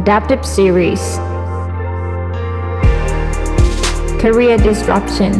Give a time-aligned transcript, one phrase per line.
[0.00, 1.04] Adaptive Series
[4.22, 5.32] Career Disruption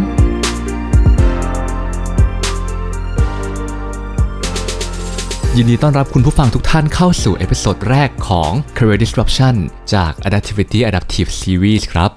[5.56, 9.54] ยินดีต้อนรับคุณผู้ฟังทุกท่านเข้าสู่เอพิโซดแรกของ Career Disruption
[9.94, 12.10] จาก Adaptivity Adaptive Series ครับ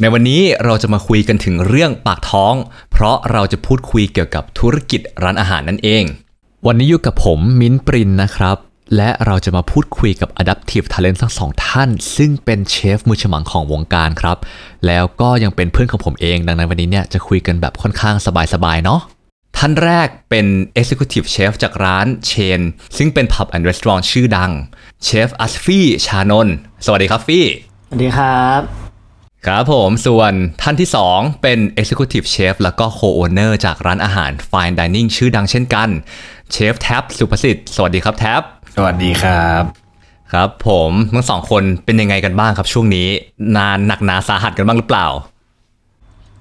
[0.00, 2.54] ในวันนี้เราจะมาคุยกันถึงเรื่องปากท้อง
[2.92, 6.04] เพราะเราจะพูดคุยเกี่ยวกับธุรกิจร้านอาหารนั่นเอง
[6.66, 8.58] วันนี้อยู่กับผมมิ้นปรินนะครับ
[8.96, 14.38] และเราจะมาพูดคุยกับ Adaptive Talent ทั้งสองท่าน ซึ่งเป็นเชฟมือฉมังของวงการครับ
[14.86, 18.14] แล้วก็ยังเป็นเพื่อนของผมเอง ดังนั้นวันนี้เนี่ยจะคุยกันแบบค่อนข้าง
[18.54, 19.00] สบายๆเนาะ
[19.56, 20.46] ท่านแรกเป็น
[20.80, 22.60] Executive Chef จากร้านเชน
[22.96, 24.52] ซึ่งเป็น Pub and Restaurant ชื่อดัง
[25.04, 27.46] เชฟอัสฟี่ชานนท์สวัสดีครับฟี่
[27.88, 28.60] สวัสดีครับ
[29.46, 35.88] ครับผมส่วนท่านที่ 2 เป็น Executive Chef แล้วก็ Co-owner จากร้านอาหาร Fine Dining ชื่อดังเช่นกัน
[36.52, 38.42] เชฟแท็บสุภสิทธิ์สวัสดีครับแท็บ
[38.74, 39.62] สวัสดีครับ
[40.32, 43.08] ครับ ผมทั้งสองคนเป็นยังไงกันบ้างครับ ช่วงนี้
[43.56, 45.08] นานหนักหนาสาหัสกันบ้างหรือเปล่า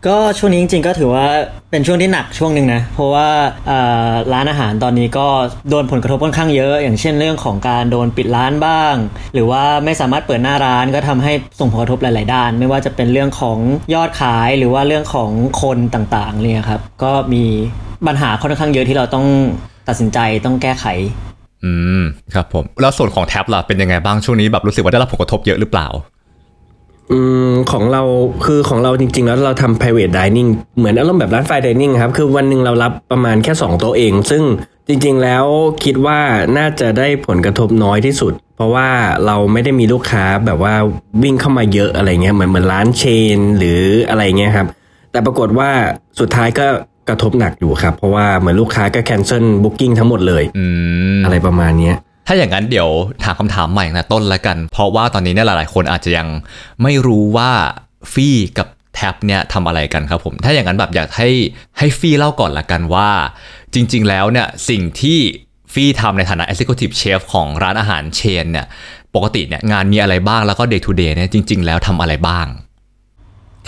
[0.08, 1.26] ก็ช่วงนี้จริงๆก็ถือว่า
[1.72, 3.30] เป็นช่วงที่หนักช่วงหนึ่งนะ เพราะว่า
[3.68, 3.80] เอ่
[4.10, 5.28] อร้านอาหารตอนนี้ก็
[5.70, 8.94] โดนผลกระทบค่อนข้างเยอะ อย่างเช่นเรื่องของการโดนปิดร้านบ้าง
[9.34, 13.58] หรือว่าไม่สามารถเปิดหน้าร้านก็ทำให้ส่งผลกระทบหลาย ๆ ด้าน ไม่ว่าจะเป็นเรื่องของ
[13.94, 15.30] ยอดขายหรือว่าเรื่องของ
[15.62, 17.44] คนต่างๆเนี่ยครับก็มี
[18.08, 19.26] ปัญหาค่อนข้างเยอะที่เราต้อง
[19.88, 20.86] ตัดสินใจต้องแก้ไข
[21.64, 25.88] อืมครับผม แล้วส่วนของแท็บล่ะเป็นยังไงบ้างช่วงนี้แบบรู้สึกว่าได้รับผลกระทบเยอะหรือเปล่า
[27.12, 27.20] อื
[27.52, 28.04] มของเรา
[28.46, 34.44] คือของเราจริง ๆ แล้วเราทำ private dining เหมือนอารมณ์แบบร้านไฟ dining ครับ คือวันหนึ่งเรารับประมาณแค่ 2 โต๊ะเอง ซึ่ง
[34.88, 35.46] จริง ๆ แล้ว
[35.84, 36.20] คิดว่า
[36.58, 38.90] น่าจะได้ผลกระทบน้อยที่สุด เพราะว่า
[39.26, 40.74] เราไม่ได้มีลูกค้าแบบว่า
[41.24, 43.04] วิ่งเข้ามาเยอะอะไรเงี้ยเหมือนเหมือนร้านเช
[43.38, 44.68] น หรืออะไรเงี้ยครับ
[45.12, 45.70] แต่ปรากฏว่า
[46.20, 46.66] สุดท้ายก็
[47.10, 50.66] กระทบหนักอยู่ครับ เพราะว่าเหมือนลูกค้าก็ cancel booking ทั้งหมดเลยอื
[51.18, 51.96] มอะไรประมาณเนี้ย
[52.28, 52.90] ถ้าอย่างนั้นเดี๋ยว
[53.24, 56.28] ถามคำถามใหม่นะต้นละกัน เพราะว่าตอนนี้เนี่ยหลายๆ คนอาจจะยัง
[56.84, 57.52] ไม่รู้ว่า
[58.14, 61.30] ฟี่กับแท็บเนี่ยทำอะไรกันครับผม ถ้าอย่างนั้นแบบอยากให้
[61.78, 63.10] ให้ฟี่เล่าก่อนละกันว่า
[63.74, 65.20] จริง ๆ แล้วเนี่ยสิ่งที่
[65.74, 68.66] ฟี่ทำในฐานะ Executive Chef ของร้านอาหารเชนเนี่ย
[69.16, 72.48] ปกติเนี่ยงานมีอะไรบ้างแล้วก็ day to day เนี่ยจริง ๆ แล้วทำอะไรบ้าง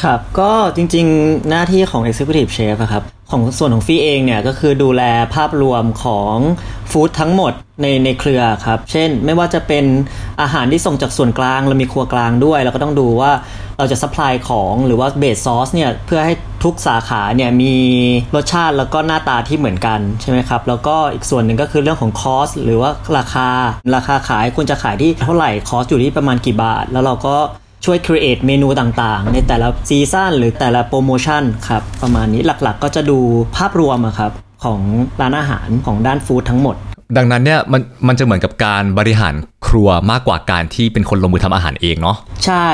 [0.03, 5.03] ครับ ก็จริง ๆ หน้าที่ของ Executive Chef อะครับ ของส่วนของฟี่เองเนี่ยก็คือดูแล
[5.35, 6.35] ภาพรวมของ
[6.91, 9.85] food ทั้งหมดในในเครือครับ เช่นไม่ว่าจะเป็น
[10.41, 13.31] อาหารที่ส่งจากส่วนกลางเรามีครัวกลางด้วยเราก็ต้องดูว่า
[13.77, 16.33] เราจะ supply ของหรือว่า base sauce เนี่ยเพื่อให้
[16.63, 17.73] ทุกสาขาเนี่ยมี
[18.35, 23.49] รสชาติแล้วก็หน้าตาที่เหมือนกันใช่ไหมครับ แล้วก็อีกส่วนหนึ่งก็คือเรื่องของ cost หรือว่าราคา
[23.95, 27.35] ราคาขายควรจะขายที่เท่าไหร่ cost อยู่ที่ประมาณกี่บาท แล้วเราก็
[27.85, 33.19] ช่วย create เมนูต่างๆ ในแต่ละซีซั่นหรือแต่ละโปรโมชั่นครับ ประมาณนี้หลักๆ ก็จะดู
[33.57, 34.31] ภาพรวมอะครับ
[34.63, 34.79] ของ
[35.21, 36.75] ร้านอาหารของด้าน food ทั้งหมด
[37.17, 39.33] ดังนั้นเนี่ยมันมันจะเหมือนกับการบริหาร
[39.67, 42.67] ครัวมากกว่าการที่เป็นคนลงมือทำอาหารเองเนาะใช่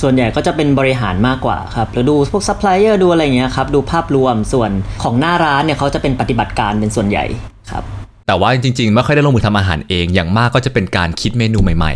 [0.00, 4.70] ส่วนใหญ่ก็จะเป็นบริหารมากกว่าครับแล้วดูพวกซัพพลายเออร์ดูอะไรอย่างเงี้ยครับดูภาพรวมส่วน
[5.02, 7.24] ของหน้าร้านเนี่ยเขาจะเป็นปฏิบัติการเป็นส่วนใหญ่
[7.70, 7.84] ครับ
[8.26, 11.94] แต่ว่าจริงๆ ไม่ค่อยได้ลงมือทำอาหารเองอย่างมากก็จะเป็นการคิดเมนูใหม่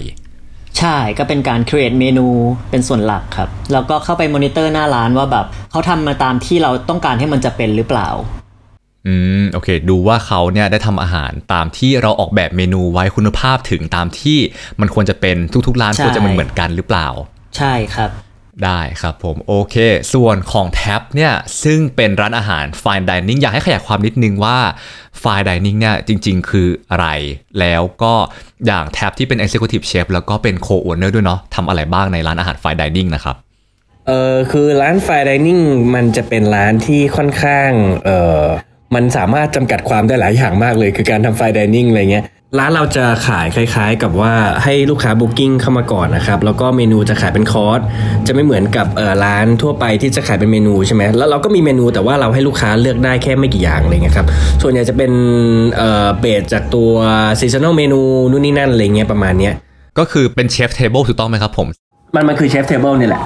[0.79, 2.27] ใช่ก็เป็นการ create เมนู
[2.71, 14.39] เป็นส่วนหลักครับ แล้วก็เข้าไปมอนิเตอร์หน้าร้านว่าแบบเขาทำมาตามที่เราต้องการให้มันจะเป็นหรือเปล่าๆอืมโอเค ดูว่าเขาเนี่ยได้ทำอาหารตามที่เราออกแบบเมนูไว้คุณภาพถึงตามที่
[14.81, 15.37] มันควรจะเป็น
[15.67, 17.09] ทุกๆร้านใช่ควรจะมันเหมือนกันหรือเปล่า
[17.57, 18.11] ใช่ครับ
[18.65, 19.77] ได้ครับผมโอเค
[20.15, 21.33] ส่วนของแท็บเนี่ย
[21.65, 24.59] ซึ่งเป็นร้านอาหาร Fine Dining อยากให้ขยายความนิดนึงว่า
[25.23, 27.07] Fine Dining เนี่ยจริงๆ คืออะไร
[27.61, 28.15] แล้วก็
[28.67, 33.37] อย่างแท็บที่เป็น Executive Chef แล้วก็เป็น Co-owner ด้วยเนาะทำอะไรบ้างในร้านอาหาร Fine Dining นะครับ
[34.07, 35.61] เออคือร้านไฟดิเนิ่ง
[35.95, 37.71] มันจะเป็นร้านที่ค่อนข้าง
[38.05, 38.11] เอ
[38.43, 38.45] อ
[38.95, 42.25] มันสามารถจำกัดความได้หลายอย่างมากเลย คือการทำไฟดิเนิ่งอะไรเงี้ย
[42.59, 47.81] ร้านเราจะขายคล้าย ๆ กับว่าให้ลูกค้า booking เข้ามาก่อนนะครับแล้วก็เมนูจะขายเป็นคอร์ส
[48.27, 54.27] จะไม่เหมือนกับเออร้านทั่วไปที่จะขายเป็นเมนูใช่ไหมแล้วเราก็มีเมนูแต่ว่าเราให้ลูกค้าเลือกได้แค่ไม่กี่อย่างอะไรเงี้ยครับ
[54.63, 55.13] ส่วนใหญ่จะเป็น
[55.77, 56.93] เออ base จากตัว
[57.41, 58.01] seasonal เมนู
[58.31, 59.55] นู่นนี่นั่นอะไรเงี้ยประมาณเนี้ย
[59.99, 61.67] ก็คือเป็น chef table ถูกต้องไหมครับผม
[62.15, 63.23] มันมันคือ chef table นี่แหละ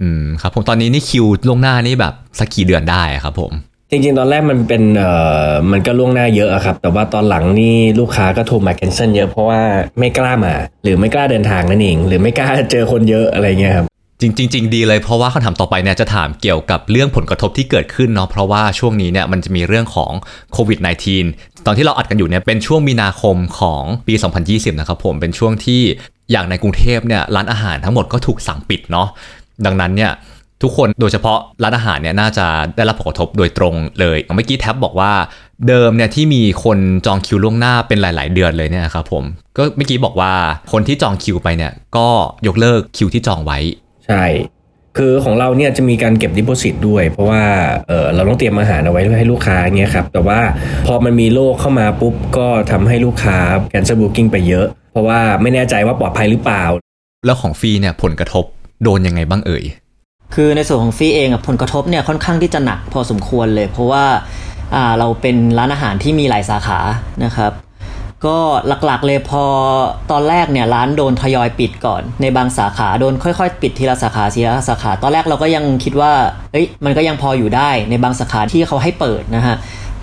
[0.00, 3.52] อืมครับผมตอนนี้นี่คิวล่วงหน้านี่แบบสักกี่เดือนได้อะครับผม
[3.90, 5.10] จริงๆ ตอนแรกมันเป็นเอ่
[5.48, 9.60] อมันก็ล่วงหน้าเยอะอะครับ แต่ว่าตอนหลังนี่ลูกค้าก็โทรมา cancel เยอะเพราะว่า
[9.98, 13.86] ไม่กล้ามา หรือไม่กล้าเดินทางนั่นเอง หรือไม่กล้าเจอคนเยอะอะไรเงี้ยครับ
[14.20, 20.12] จริงๆจริงดีเลยเพราะว่าคำถามต่อไปเนี่ยจะถามเกี่ยวกับเรื่องผลกระทบที่เกิดขึ้นเนาะเพราะว่าช่วงนี้เนี่ยมันจะมีเรื่องของ
[20.52, 20.78] โควิด
[21.22, 24.14] -19 ตอนที่เราอัดกันอยู่เนี่ยเป็นช่วงมีนาคมของปี
[24.48, 25.82] 2020 นะครับผมเป็นช่วงที่
[26.30, 29.08] อย่างในกรุงเทพเนี่ยร้านอาหารทั้งหมดก็ถูกสั่งปิดเนาะ
[29.66, 30.10] ดังนั้นเนี่ย
[30.62, 32.46] ทุกคนโดยเฉพาะร้านอาหารเนี่ยน่าจะ
[32.76, 35.12] ได้รับผลกระทบโดยตรงเลยเมื่อกี้แท็บบอกว่า
[35.68, 39.24] เดิมเนี่ยที่มีคนจองคิวล่วงหน้าเป็นหลาย ๆ เดือนเลยเนี่ยครับผม
[39.56, 40.32] ก็เมื่อกี้บอกว่า
[40.72, 42.06] คนที่จองคิวไปเนี่ยก็
[42.46, 43.58] ยกเลิกคิวที่จองไว้
[44.06, 44.24] ใช่
[44.96, 47.42] คือของเราเนี่ยจะมีการเก็บดิ p o สิตด้วย เพราะว่า
[47.88, 50.40] เออเราต้องเตรียมอาหารเอาไว้ให้ลูกค้าเงี้ยครับแต่ว่า
[50.86, 53.38] พอมันมีโรคเข้ามาปุ๊บก็ทำให้ลูกค้า
[53.72, 56.64] cancel booking ไปเยอะ เพราะว่าไม่แน่ใจว่าปลอดภัยหรือเปล่า
[57.26, 58.44] แล้วของฟรีเนี่ยผลกระทบ
[58.82, 59.64] โดนยังไงบ้างเอ่ย
[60.34, 64.04] คือในส่วนของฟรีเองอะผลกระทบเนี่ยค่อนข้างที่จะหนักพอสมควรเลย เพราะว่า
[64.74, 66.78] อ่าเราเป็นร้านอาหารที่มีหลายสาขา
[67.24, 67.52] นะครับ
[68.26, 68.38] ก็
[68.86, 69.44] หลักๆเลยพอ
[70.10, 76.12] ตอนแรกเนี่ยร้านโดนทยอยปิดก่อน ในบางสาขาโดนค่อยๆ ปิดทีละสาขาทีละสาขา ตอนแรกเราก็ยังคิดว่า
[76.52, 79.56] เอ้ยมันก็ยังพออยู่ได้ในบางสาขาที่เขาให้เปิดนะฮะ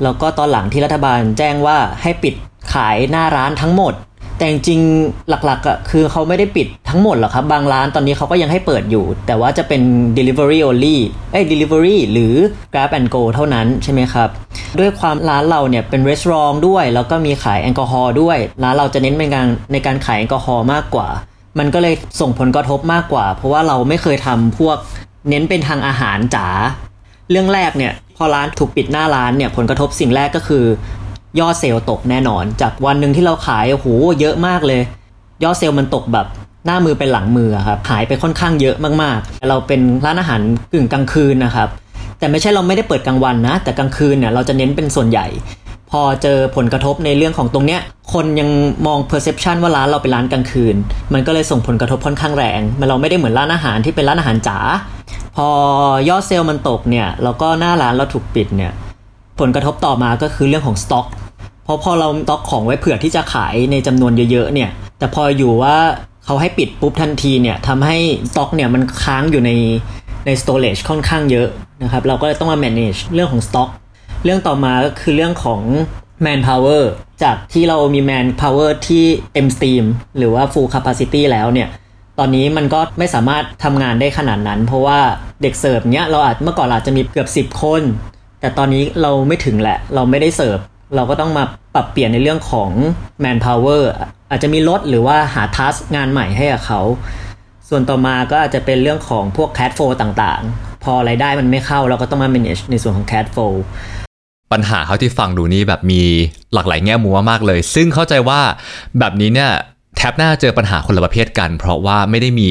[0.04, 2.34] แล้วก็ตอนหลังที่รัฐบาลแจ้งว่าให้ปิด
[2.74, 3.94] ขายหน้าร้านทั้งหมด
[4.38, 4.82] แต่จริง
[5.30, 9.82] หลักๆอะคือเขาไม่ได้ปิดทั้งหมดหรอกครับ บางร้านตอนนี้เขาก็ยังให้เปิดอยู่ แต่ว่าจะเป็น
[10.18, 10.98] delivery only
[11.32, 12.34] เอ้ย delivery หรือ
[12.74, 14.30] grab and go เท่านั้นใช่ไหมครับ
[14.80, 21.08] ด้วยความร้านเราเนี่ยเป็น restaurant ด้วย แล้วก็มีขายแอลกอฮอล์ด้วย ร้านเราจะเน้นเป็นการในการขายแอลกอฮอล์มากกว่า
[21.60, 24.78] มันก็เลยส่งผลกระทบมากกว่า เพราะว่าเราไม่เคยทำพวก
[25.30, 26.48] เน้นเป็นทางอาหารจ๋า
[27.32, 30.66] เรื่องแรกเนี่ยพอร้านถูกปิดหน้าร้านเนี่ยผลกระทบสิ่งแรกก็คือ
[31.40, 33.88] ยอดเซลล์ตกแน่นอน จากวันหนึ่งที่เราขายโอ้โห
[34.20, 34.82] เยอะมากเลย
[35.44, 36.28] ยอดเซลล์มันตกแบบ
[36.66, 40.42] หน้ามือเป็นหลังมือครับหายไปค่อนข้างเยอะมากๆ เราเป็นร้านอาหาร
[40.74, 41.70] กึ่งกลางคืนนะครับ
[42.20, 45.28] แต่ไม่ใช่เราไม่ได้เปิดกลางวันนะ แต่กลางคืนเนี่ยเราจะเน้นเป็นส่วนใหญ่
[45.92, 47.82] พอเจอผลกระทบในเรื่องของตรงเนี้ย
[48.14, 48.50] คนยัง
[48.88, 50.76] มอง perception ว่าร้านเราเป็นร้านกลางคืน
[51.14, 54.60] มันก็เลยส่งผลกระทบค่อนข้างแรง มันเราไม่ได้เหมือนร้านอาหารที่เป็นร้านอาหารจ๋า
[55.36, 55.48] พอ
[56.10, 58.72] ยอดเซลล์มันตกเนี่ย แล้วก็หน้าร้านเราถูกปิดเนี่ย
[59.40, 61.06] ผลกระทบต่อมาก็คือเรื่องของสต็อก
[61.66, 64.70] เพราะพอเราสต็อกของไว้เผื่อที่จะขายในจำนวนเยอะๆเนี่ย
[65.00, 65.76] แต่พออยู่ว่า
[66.26, 67.98] เขาให้ปิดปุ๊บทันทีเนี่ยทำให้
[68.30, 69.52] สต็อกเนี่ยมันค้างอยู่ใน
[70.26, 71.48] ใน storage ค่อนข้างเยอะ
[71.84, 73.70] นะครับ เราก็เลยต้องมา manage เรื่องของสต็อก
[74.24, 75.62] เรื่องต่อมาก็คือเรื่องของ
[76.26, 76.84] man power
[77.24, 79.04] จากที่เรามี man power ที่
[79.34, 79.84] เต็ม steam
[80.18, 81.70] หรือว่า full capacity แล้วเนี่ย
[82.20, 85.00] ตอนนี้มันก็ไม่สามารถทำงานได้ขนาดนั้น เพราะว่า
[85.42, 87.82] เด็กเสิร์ฟเนี้ยเราอาจเมื่อก่อนอาจจะมีเกือบ 10 คน
[88.40, 90.60] แต่ตอนนี้เราไม่ถึงแหละ เราไม่ได้เสิร์ฟ
[90.96, 91.44] เราก็ต้องมา
[91.74, 92.70] ปรับเปลี่ยนในเรื่องของ
[93.24, 93.82] man power
[94.30, 96.82] อาจจะมีลดหรือว่าหาทัสงานใหม่ให้กับเขา
[97.70, 103.54] ส่วนต่อมาก็อาจจะเป็นเรื่องของพวก cash flow ต่างๆ พอรายได้มันไม่เข้าเราก็ต้องมา manage ในส่วนของ cash flow
[104.54, 106.02] ปัญหาเขาที่ฟังดูนี่แบบมี
[106.54, 108.40] หลากหลายแง่มุมมากๆเลย ซึ่งเข้าใจว่า
[109.00, 109.52] แบบนี้เนี่ย
[109.96, 112.50] แท็บน่าเจอปัญหาคนละประเภทกัน เพราะว่าไม่ได้มี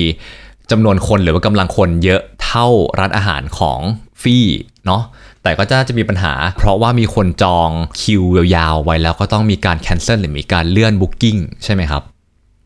[0.70, 2.66] จำนวนคนหรือว่ากำลังคนเยอะเท่า
[2.98, 3.80] ร้านอาหารของ
[4.22, 4.46] ฟี่
[4.86, 5.02] เนาะ
[5.44, 7.68] แต่ก็จะจะมีปัญหา เพราะว่ามีคนจอง
[8.00, 8.22] คิว
[8.56, 12.02] ยาวๆไว้แล้วก็ต้องมีการแคนเซิลหรือมีการเลื่อนบุ๊กิ้งใช่ไหมครับ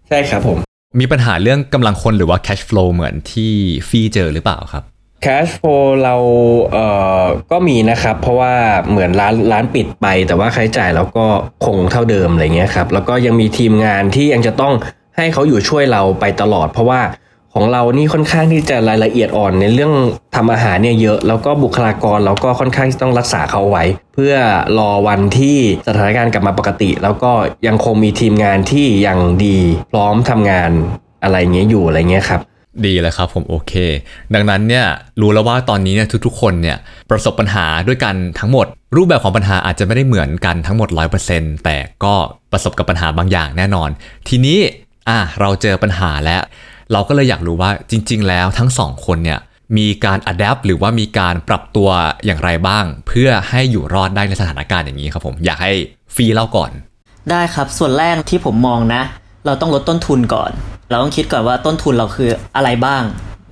[0.09, 0.59] ใช่ครับผม
[1.01, 3.53] มีปัญหาเรื่องกำลังคนหรือว่า cash flow เหมือนที่
[3.89, 4.83] ฟี่เจอหรือเปล่าครับ
[5.25, 6.15] cash flow เรา
[6.73, 6.87] เอ่
[7.21, 8.55] อก็มีนะครับ เพราะว่า
[8.91, 11.27] เหมือนร้านร้านปิดไป แต่ว่าค่าใช้จ่ายเราก็
[11.65, 14.75] คงเท่าเดิมอะไรเงี้ยครับแล้วก็ยังมีทีมงานที่ยังจะต้อง
[15.17, 17.01] ให้เขาอยู่ช่วยเราไปตลอด เพราะว่า
[17.61, 19.93] ของเรานี่ค่อนข้างที่จะรายละเอียดอ่อนในเรื่อง
[20.37, 23.85] ทำอาหารเนี่ยเยอะ แล้วก็บุคลากรเราก็ค่อนข้างที่ต้องรักษาเขาไว้
[24.15, 24.35] เพื่อ
[24.79, 25.59] รอวันที่
[25.89, 27.33] สถานการณ์กลับมาปกติ แล้วก็
[27.67, 29.59] ยังคงมีทีมงานที่ยังดี
[29.93, 30.71] พร้อมทำงาน
[31.23, 32.41] อะไรเงี้ยอยู่อะไรเงี้ยครับ
[32.87, 33.73] ดีเลยครับผมโอเค
[34.35, 34.87] ดังนั้นเนี่ย
[35.21, 36.79] รู้แล้วว่าตอนนี้เนี่ยทุกๆ คนเนี่ย
[37.11, 38.67] ประสบปัญหาด้วยกันทั้งหมด
[38.97, 40.89] รูปแบบของปัญหาอาจจะไม่ได้เหมือนกันทั้งหมด
[41.27, 42.15] 100%แต่ก็
[42.53, 43.89] ประสบกับปัญหาบางอย่างแน่นอน
[44.29, 44.59] ทีนี้
[45.09, 46.43] อะเราเจอปัญหาแล้ว
[46.93, 49.41] เราก็เลยอยากรู้ว่าจริง ๆ แล้วทั้งสองคนเนี่ย
[49.79, 51.89] มีการอัดแอปหรือว่ามีการปรับตัว
[52.25, 55.73] อย่างไรบ้าง เพื่อให้อยู่รอดได้ในสถานการณ์อย่างนี้ครับผม อยากให้
[56.15, 56.71] ฟรีเล่าก่อน
[57.31, 59.03] ได้ครับส่วนแรกที่ผมมองนะ
[59.47, 60.51] เราต้องลดต้นทุนก่อน
[60.91, 63.03] เราต้องคิดก่อนว่าต้นทุนเราคืออะไรบ้าง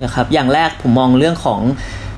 [0.03, 1.59] นะครับอย่างแรกผมมองเรื่องของ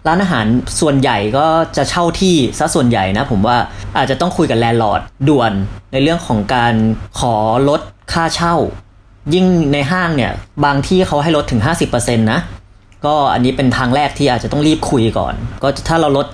[0.07, 0.45] ร้านอาหาร
[0.79, 1.47] ส่วนใหญ่ก็
[1.77, 3.57] จะเช่าที่ซะส่วนใหญ่นะ ผมว่า
[3.97, 5.51] อาจจะต้องคุยกับแลนด์ลอร์ดด่วน
[5.91, 6.73] ในเรื่องของการ
[7.19, 7.35] ขอ
[7.69, 7.81] ลด
[8.13, 8.55] ค่าเช่า
[9.33, 10.31] ยิ่งในห้างเนี่ย
[10.65, 12.41] บางที่เขาให้ลดถึง 50%นะ
[13.05, 15.33] ก็อันนี้เป็นทางแรกที่อาจจะต้องรีบคุยก่อน
[15.63, 16.27] ก็ถ้าเราลด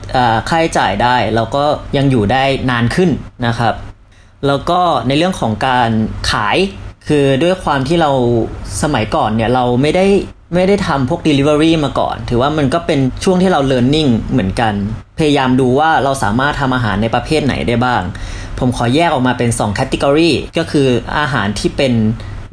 [0.50, 1.64] ค่าใช้จ่ายได้ เราก็
[1.98, 3.10] ยังอยู่ได้นานขึ้น
[3.48, 3.74] นะครับ
[4.48, 5.90] แล้วก็ในเรื่องของการ
[6.32, 6.58] ขาย
[7.08, 8.12] คือด้วยความที่เรา
[8.84, 10.06] สมัยก่อนเนี่ยเราไม่ได้
[10.56, 14.74] ไม่ได้ทำพวก Delivery มาก่อน ถือว่ามันก็เป็นช่วงที่เรา Learning เหมือนกัน
[15.20, 18.02] พยายามดูว่าเราสามารถทำอาหารในประเภทไหนได้บ้าง
[18.60, 20.88] ผมขอแยกออกมาเป็น2 Category ก็คือ
[21.20, 21.94] อาหารที่เป็น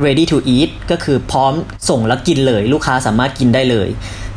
[0.06, 1.52] ready to eat ก็คือพร้อม
[1.88, 3.88] ส่งแล้วกินเลย ลูกค้าสามารถกินได้เลย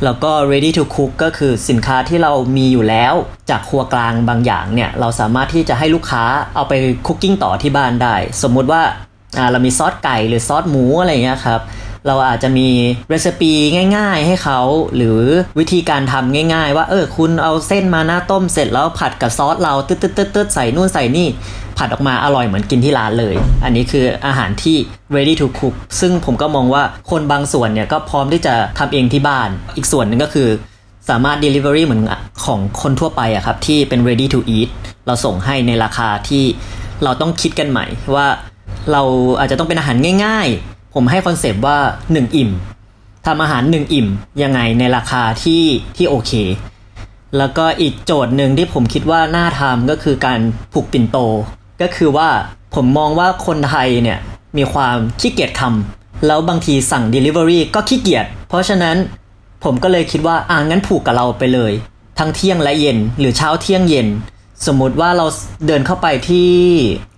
[0.03, 3.13] แล้วก็ ready to cook ก็คือสินค้าที่เรามีอยู่แล้ว
[3.49, 6.23] จากครัวกลางบางอย่างเนี่ย เราสามารถที่จะให้ลูกค้า
[6.55, 6.73] เอาไป
[7.07, 8.81] คุกกิ้งต่อที่บ้านได้ สมมุติว่า
[9.37, 11.61] อ่าเรามีซอสไก่หรือซอสหมูอะไรเงี้ยครับ
[12.07, 12.67] เราอาจจะมี
[13.09, 13.51] เรซิปี
[13.97, 14.59] ง่ายๆ ให้เขา
[14.95, 15.19] หรือ
[15.59, 21.27] วิธีการทำง่าย ๆ ว่าเออคุณเอาเส้นมาหน้าต้มเสร็จแล้วผัดกับซอสเรา ตึ๊ดตึ๊ดตึ๊ดตึ๊ดใส่นู่นใส่นี่
[21.77, 24.77] ผัดออกมาอร่อยเหมือนกินที่ร้านเลย อันนี้คืออาหารที่
[25.15, 30.49] ready to cook ซึ่งผมก็มองว่าคนบางส่วนเนี่ยก็พร้อมที่จะทำเองที่บ้าน อีกส่วนหนึ่งก็คือ
[31.09, 32.03] สามารถ delivery เหมือน
[32.45, 34.69] ของคนทั่วไปอะครับที่เป็น ready to eat
[35.07, 36.43] เราส่งให้ในราคาที่
[37.03, 38.27] เราต้องคิดกันใหม่ว่า
[38.91, 39.01] เรา
[39.39, 41.77] อาจจะต้องเป็นอาหารง่าย ๆ ผมให้คอนเซปต์ว่า
[42.07, 42.51] 1 อิ่ม
[43.25, 44.07] ทำอาหาร 1 อิ่ม
[44.43, 45.63] ยังไงในราคาที่
[45.97, 46.33] ที่โอเค
[47.37, 50.39] แล้วก็อีกโจทย์หนึ่งที่ผมคิดว่าน่าทำก็คือการ
[50.73, 51.17] ผูกปิ่นโต
[51.81, 52.29] ก็คือว่า
[52.75, 54.19] ผมมองว่าคนไทยเนี่ย
[54.57, 58.97] มีความขี้เกียจทำแล้วบางทีสั่ง Delivery ก็ขี้เกียจเพราะฉะนั้น
[59.63, 61.71] ผมก็เลยคิดว่าอ่างั้นผูกกับเราไปเลย
[62.19, 64.07] ทั้งเที่ยงและเย็นหรือเช้าเที่ยงเย็น
[64.67, 65.25] สมมุติว่าเรา
[65.67, 66.49] เดินเข้าไปที่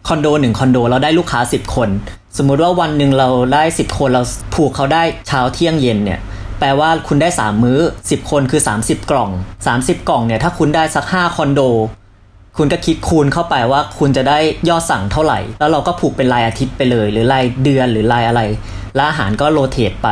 [0.08, 1.90] คอนโดหนึ่งคอนโดเราได้ลูกค้า 10 คน
[2.38, 4.24] สมมุติว่าวันหนึ่งเราได้ 10 คนเรา
[4.54, 6.20] ผูกเขาได้เช้าเที่ยงเย็นเนี่ย
[6.60, 9.32] แปลว่าคุณได้ 3 มื้อ 10 คนคือ 30 กล่อง
[9.70, 11.62] 30 กล่องเนี่ยถ้าคุณได้สัก 5 คอนโด
[12.58, 18.42] คุณก็คิดคูณเข้าไปว่าคุณจะได้ยอดสั่งเท่าไหร่ แล้วเราก็ผูกเป็นรายอาทิตย์ไปเลย หรือรายเดือนหรือรายอะไร
[18.96, 20.10] แล้วอาหารก็โรเตทไป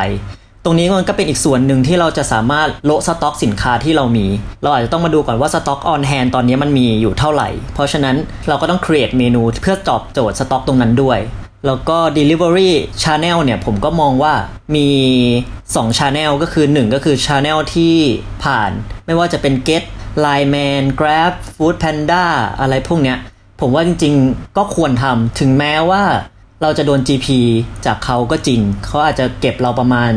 [0.64, 4.26] ตรงนี้มันก็เป็นอีกส่วนหนึ่งที่เราจะสามารถโละสต็อกสินค้าที่เรามี
[4.62, 8.16] เราอาจจะต้องมาดูก่อนว่า stock on hand ตอนนี้มันมีอยู่เท่าไหร่ เพราะฉะนั้น
[8.48, 11.18] เราก็ต้อง create เมนูเพื่อตอบโจทย์สต็อกตรงนั้นด้วย
[11.66, 12.70] แล้วก็ Delivery
[13.02, 14.34] Channel เนี่ยผมก็มองว่า
[14.76, 14.88] มี
[15.38, 17.94] 2 Channel ก็คือ 1 ก็คือ Channel ที่
[18.44, 18.70] ผ่าน
[19.06, 19.84] ไม่ว่าจะเป็น Get,
[20.24, 22.24] LINE MAN, Grab, foodpanda
[22.60, 23.18] อะไรพวกเนี้ย
[23.60, 26.02] ผมว่าจริงๆ ก็ควรทำถึงแม้ว่า
[26.62, 27.26] เราจะโดน GP
[27.86, 30.12] จากเขาก็จริง เขาอาจจะเก็บเราประมาณ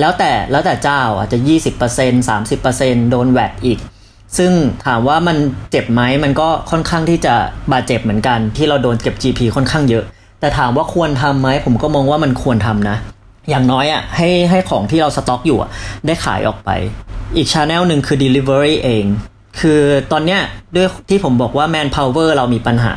[0.00, 1.38] แล้วแต่แล้วแต่เจ้าอาจจะ
[1.84, 2.28] 20%
[2.60, 3.78] 30%โดนแวดอีก
[4.38, 4.52] ซึ่ง
[4.86, 5.36] ถามว่ามัน
[5.70, 7.34] เจ็บไหมมันก็ค่อนข้างที่จะ
[7.72, 10.04] บาดเจ็บเหมือนกัน ที่เราโดนเก็บ GP ค่อนข้างเยอะ
[10.40, 12.96] แต่ถามว่าควรทำไหมผมก็มองว่ามันควรทำนะ
[13.50, 15.70] อย่างน้อยอะให้ให้ของที่เราสต็อกอยู่อะ
[16.06, 16.70] ได้ขายออกไป
[17.36, 19.04] อีกช anel หนึ่งคือ delivery เอง
[19.60, 19.80] คือ
[20.12, 20.40] ตอนเนี้ย
[20.76, 22.94] ด้วยที่ผมบอกว่า manpower เรามีปัญหา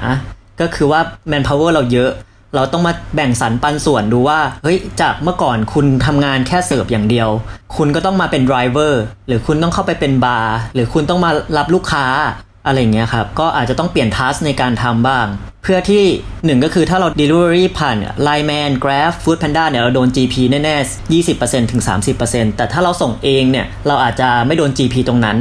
[0.61, 2.11] ก็คือว่า manpower เราเยอะ
[2.55, 7.29] เราต้องมาแบ่งสรรปันส่วนดูว่า เฮ้ย จากเมื่อก่อนคุณทำงานแค่เสิร์ฟอย่างเดียว
[7.77, 8.93] คุณก็ต้องมาเป็น driver
[9.27, 12.05] หรือคุณต้องเข้าไปเป็นบาร์หรือคุณต้องมารับลูกค้า
[12.65, 15.25] อะไรเงี้ยครับ ก็อาจจะต้องเปลี่ยนทัสในการทำบ้าง
[15.63, 16.03] เพื่อที่
[16.45, 17.97] หนึ่งก็คือถ้าเรา delivery ผ่าน
[18.27, 21.81] Line Man Grab Food Panda เนี่ยเราโดน GP แน่ๆ20%ถึง
[22.19, 25.37] 30%แต่ถ้าเราส่งเองเนี่ย เราอาจจะไม่โดน GP ตรงนั้น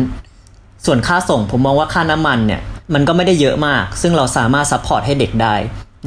[0.85, 2.61] ส่วนค่าส่งผมมองว่าค่าน้ำมันเนี่ย
[2.95, 5.54] มันก็ไม่ได้เยอะมาก ซึ่งเราสามารถ support ให้เด็กได้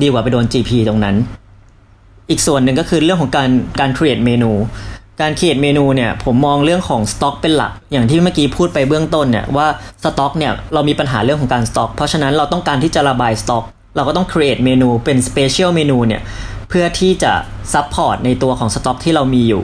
[0.01, 1.15] ดีกว่าไปโดน GP ตรงนั้น
[2.29, 3.49] อีกส่วนหนึ่งก็คือเรื่องของการ
[3.79, 4.51] การ create เมนู
[5.21, 9.67] การ create เมนูเนี่ย ผมมองเรื่องของสต็อกเป็นหลัก อย่างที่เมื่อกี้พูดไปเบื้องต้นเนี่ยว่า
[10.03, 13.63] สต็อกเนี่ยเรามีปัญหาเรื่องของการสต็อก เพราะฉะนั้นเราต้องการที่จะระบายสต็อก
[13.95, 16.21] เราก็ต้อง create เมนูเป็น special เมนูเนี่ย
[16.69, 17.33] เพื่อที่จะ
[17.73, 19.63] support ในตัวของสต็อกที่เรามีอยู่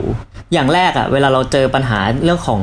[0.52, 2.62] อย่างแรกอะ่ะเวลาเราเจอปัญหาเรื่องของ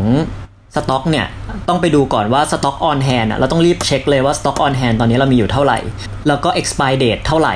[0.76, 1.26] สต็อกเนี่ย
[1.68, 5.80] ต้องไปดูก่อนว่า stock on hand เราต้องรีบเช็คเลยว่า stock on hand ตอนนี้เรามีอยู่เท่าไหร่
[6.28, 7.56] แล้วก็ expire date เท่าไหร่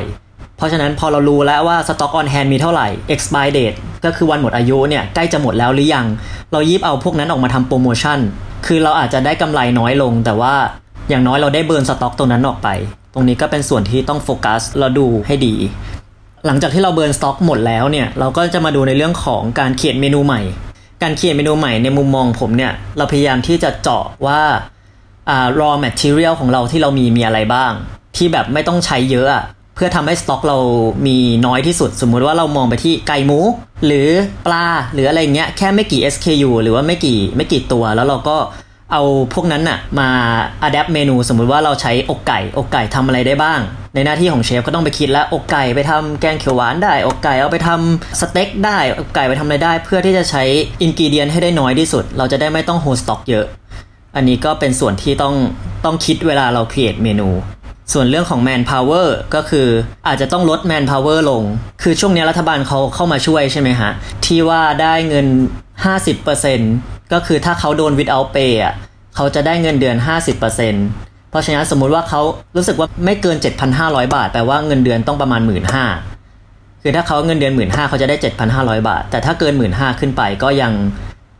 [0.58, 6.06] เพราะฉะนั้นพอเรารู้แล้วว่า stock on hand มีเท่าไหร่ expire date ก็คือวันหมดอายุเนี่ยใกล้จะหมดแล้วหรือยัง
[6.52, 8.20] เราหยิบเอาพวกนั้นออกมาทำโปรโมชั่น
[8.68, 10.54] คือเราอาจจะได้กำไรน้อยลง แต่ว่า
[11.10, 12.70] อย่างน้อยเราได้ burn สต็อกตรงนั้นออกไป
[13.14, 15.56] ตรงนี้ก็เป็นส่วนที่ต้องโฟกัสเราดูให้ดี
[16.46, 20.42] หลังจากที่เรา burn สต็อกหมดแล้วเนี่ยเราก็จะมาดูในเรื่องของการเขียนเมนูใหม่
[21.02, 24.42] การเขียนเมนูใหม่ในมุมมองผมเนี่ย เราพยายามที่จะเจาะว่า
[25.30, 27.72] อ่า raw material ของเราที่เรามีมีอะไรบ้าง
[28.16, 29.44] ที่แบบไม่ต้องใช้เยอะอะ
[29.76, 30.58] เพื่อทำให้สต็อกเรา
[31.08, 33.40] มีน้อยที่สุด สมมุติว่าเรามองไปที่ไก่หมู
[33.86, 34.10] หรือ
[34.46, 38.38] ปลาหรืออะไรเงี้ยแค่ไม่กี่ SKU หรือว่าไม่กี่ไม่กี่ตัว แล้วเราก็
[38.92, 39.02] เอา
[39.34, 40.10] พวกนั้นน่ะมา
[40.68, 43.60] adapt เมนูสมมุติว่าเราใช้อกไก่อกไก่ทำอะไรได้บ้าง
[43.94, 50.44] ในหน้าที่ของเชฟก็ต้องไปคิดแล้วอกไก่ไปทำแกงเขียวหวานได้ อกไก่เอาไปทำสเต็กได้อกไก่ไปทำอะไรได้ เพื่อที่จะใช้
[50.82, 53.46] อินกิเดียนให้ได้น้อยที่สุด เราจะได้ไม่ต้องโฮสต็อกเยอะ
[54.16, 55.36] อันนี้ก็เป็นส่วนที่ต้อง
[55.86, 57.30] ต้องคิดเวลาเรา create เมนู
[57.94, 59.68] ส่วนเรื่องของ man power ก็คือ
[60.08, 61.44] อาจจะต้องลด man power ลง
[61.82, 63.92] คือช่วงนี้รัฐบาลเขาเข้ามาช่วยใช่ไหมฮะ
[64.26, 65.28] ที่ว่าได้เงิน
[65.96, 68.74] 50% ก็คือถ้าเขาโดน without pay อะ
[69.16, 69.96] เขาจะได้เงินเดือน
[70.64, 72.22] 50%เพราะฉะนั้นสมมุติว่าเขา
[72.56, 73.38] รู้สึกว่าไม่เกิน
[73.76, 75.64] 7,500 บาทแปลว่าเงินเดือนต้องประมาณ 1 5ื่น
[76.84, 78.16] คือถ้าเขาเงินเดือน 1 5ื่นเขาจะได้
[78.52, 80.72] 7,500 บาท แต่ถ้าเกิน 1 5ื่นขึ้นไปก็ยัง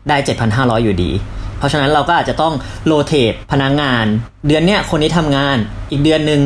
[0.08, 0.16] ได้
[0.50, 1.10] 7,500 อยู่ดี
[1.58, 2.54] เพราะฉะนั้นเราก็อาจจะต้อง
[2.86, 4.04] rotate พนักงาน
[4.48, 5.56] เดือนเนี้ยคนนี้ทำงาน
[5.90, 6.40] อีกเดือนหนึ่ง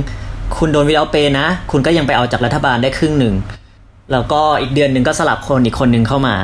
[0.59, 3.35] คุณโดน without pay นะ คุณก็ยังไปเอาจากรัฐบาลได้ครึ่งหนึ่ง
[4.13, 6.37] แล้วก็อีกเดือนหนึ่งก็สลับคนอีกคนหนึ่งเข้ามา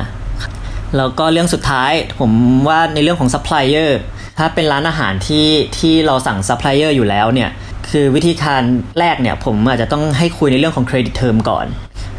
[0.96, 2.30] แล้วก็เรื่องสุดท้ายผม
[2.68, 3.98] ว่าในเรื่องของซัพพลายเออร์
[4.38, 7.50] ถ้าเป็นร้านอาหารที่ที่เราสั่งซัพพลายเออร์อยู่แล้วเนี่ย
[7.90, 8.62] คือวิธีการ
[8.98, 11.66] แรกเนี่ยผมอาจจะต้องให้คุยในเรื่องของ credit term ก่อน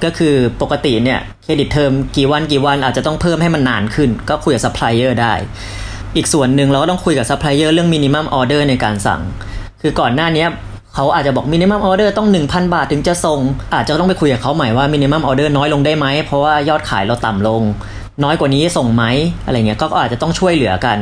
[0.04, 5.34] ก็คือปกติเนี่ย credit term กี่วันกี่วันอาจจะต้องเพิ่มให้มันนานขึ้น ก็คุยกับซัพพลายเออร์ได้
[6.16, 9.22] อีกส่วนหนึ่งเราก็ต้องคุยกับซัพพลายเออร์เรื่อง minimum order ในการสั่ง
[9.82, 10.46] คือก่อนหน้านี้
[10.96, 13.40] เขาอาจจะบอก minimum order ต้อง 1,000 บาทถึงจะส่ง
[13.74, 17.62] อาจจะต้องไปคุยกับเขาใหม่ว่า minimum order น้อยลงได้ไหมเพราะว่ายอดขายเราต่ำลง
[18.24, 19.04] น้อยกว่านี้ส่งไหม
[19.46, 20.98] อะไรเงี้ยก็อาจจะต้องช่วยเหลือกัน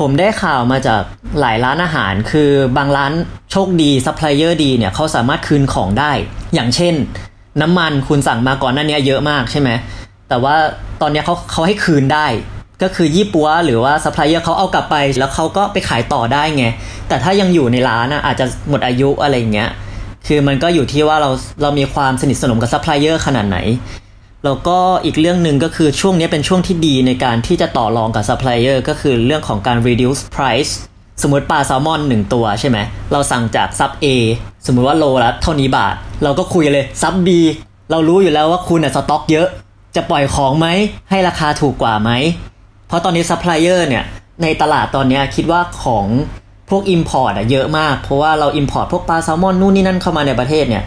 [0.00, 1.02] ผมได้ข่าวมาจาก
[1.40, 3.12] หลายร้านอาหาร คือบางร้าน
[3.50, 6.12] โชคดีซัพพลายเออร์ดีเนี่ยเขาสามารถคืนของได้
[6.54, 6.94] อย่างเช่น
[7.62, 9.70] น้ำมันคุณสั่งมาก่อนหน้านี้เยอะมากใช่ไหม
[10.28, 10.54] แต่ว่า
[11.00, 12.26] ตอนเนี้ยเขาเขาให้คืนได้
[12.82, 16.64] ก็คือยี่ปั๊วหรือว่าซัพพลายเออร์เขาเอากลับไป แล้วเขาก็ไปขายต่อได้ไง
[17.08, 19.70] แต่ถ้ายังอยู่ในร้านอะอาจจะหมดอายุอะไรเงี้ย
[20.26, 21.30] คือมันก็อยู่ที่ว่าเรา
[21.62, 23.58] เรามีความสนิทสนมกับซัพพลายเออร์ขนาดไหน
[24.44, 30.72] แล้วก็อีกเรื่องหนึ่งก็คือช่วงนี้เป็นช่วงที่ดีในการที่จะต่อรองกับซัพพลายเออร์ก็คือเรื่องของการ reduce price
[31.22, 32.78] สมมติปลาแซลมอนหนึ่งตัวใช่ไหม
[33.12, 34.06] เราสั่งจากซับ A
[34.66, 37.28] สมมุติว่าโลละเท่านี้บาท เราก็คุยเลยซับ B
[37.90, 39.48] เรารู้อยู่แล้วว่าคุณอะสต็อกเยอะ
[39.96, 40.68] จะปล่อยของไหม
[41.10, 42.10] ให้ราคาถูกกว่าไหม
[42.88, 44.04] เพราะตอนนี้ซัพพลายเออร์เนี่ย
[44.42, 46.06] ในตลาดตอนนี้คิดว่าของ
[46.70, 50.84] พวก Import อะเยอะมาก เพราะว่าเรา Import พวกปลาแซลมอนนู่นนี่นั่นเข้ามาในประเทศเนี่ย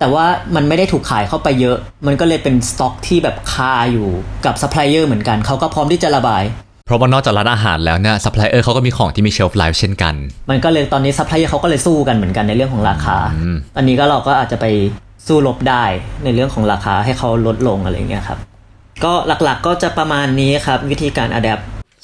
[0.00, 1.76] แต่ว่ามันไม่ได้ถูกขายเข้าไปเยอะ
[2.06, 4.08] มันก็เลยเป็นสต็อกที่แบบคาอยู่
[4.46, 6.42] กับซัพพลายเออร์เหมือนกัน เขาก็พร้อมที่จะระบาย
[6.86, 10.14] เพราะว่านอกจากร้านอาหารแล้วเนี่ยซัพพลายเออร์เขาก็มีของที่มี shelf life เช่นกัน
[10.50, 13.16] มันก็เลยตอนนี้ซัพพลายเออร์เขาก็เลยสู้กันเหมือนกันในเรื่องของราคา
[13.76, 14.66] อันนี้ก็เราก็อาจจะไป
[15.26, 15.84] สู้รบได้
[16.24, 18.38] ในเรื่องของราคาให้เขาลดลงอะไรเงี้ยครับ
[19.04, 21.60] ก็หลักๆก็จะประมาณนี้ครับวิธีการอัดแอป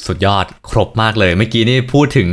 [0.06, 2.28] สุดยอดครบมากเลย เมื่อกี้นี่พูดถึง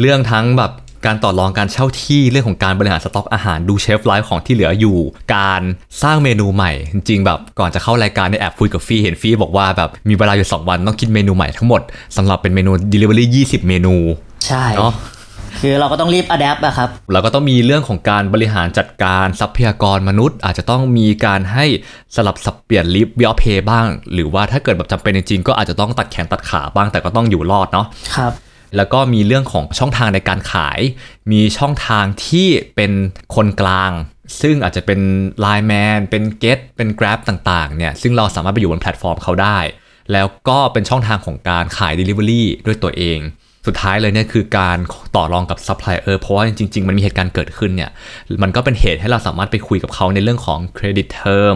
[0.00, 0.72] เรื่องทั้งแบบ
[1.06, 4.98] การต่อรองการเช่าที่เรื่องของการบริหารสต็อกอาหารดูเชฟไลฟ์ของที่เหลืออยู่
[5.36, 5.62] การ
[6.02, 11.82] สร้างเมนูใหม่ จริงๆแบบก่อนจะเข้ารายการในแอบคุยกับฟี่เห็นฟี่บอกว่าแบบมีเวลาอยู่ 2 วันต้องคิดเมนูใหม่ทั้งหมด
[12.16, 13.94] สำหรับเป็นเมนู Delivery 20 เมนู
[14.46, 14.94] ใช่เนาะ
[15.62, 21.66] คือเราก็ต้องรีบอัดแอปอะครับแล้วก็ต้องมีเรื่องของการบริหารจัดการทรัพยากรมนุษย์ อาจจะต้องมีการให้
[22.16, 28.32] สลับสับเปลี่ยนลิฟต์วิอเพย์บ้าง หรือว่าถ้าเกิดแบบจำเป็นจริงๆก็อาจจะต้องตัดแขนตัดขาบ้างแต่ก็ต้องอยู่รอดเนาะครับ
[28.76, 30.80] แล้วก็มีเรื่องของช่องทางในการขาย
[31.32, 32.92] มีช่องทางที่เป็น
[33.34, 33.92] คนกลาง
[34.40, 35.00] ซึ่งอาจจะเป็น
[35.44, 39.58] Line Man เป็น Get เป็น Grab ต่างๆเนี่ยซึ่งเราสามารถไปอยู่บนแพลตฟอร์มเขาได้
[40.12, 43.20] แล้วก็เป็นช่องทางของการขาย Delivery ด้วยตัวเอง
[43.66, 44.78] สุดท้ายเลยเนี่ยคือการ
[45.16, 47.90] ต่อรองกับซัพพลายเออร์เพราะว่าจริง ๆ มันมีเหตุการณ์เกิดขึ้นเนี่ย
[48.42, 51.54] มันก็เป็นเหตุให้เราสามารถไปคุยกับเขาในเรื่องของ credit term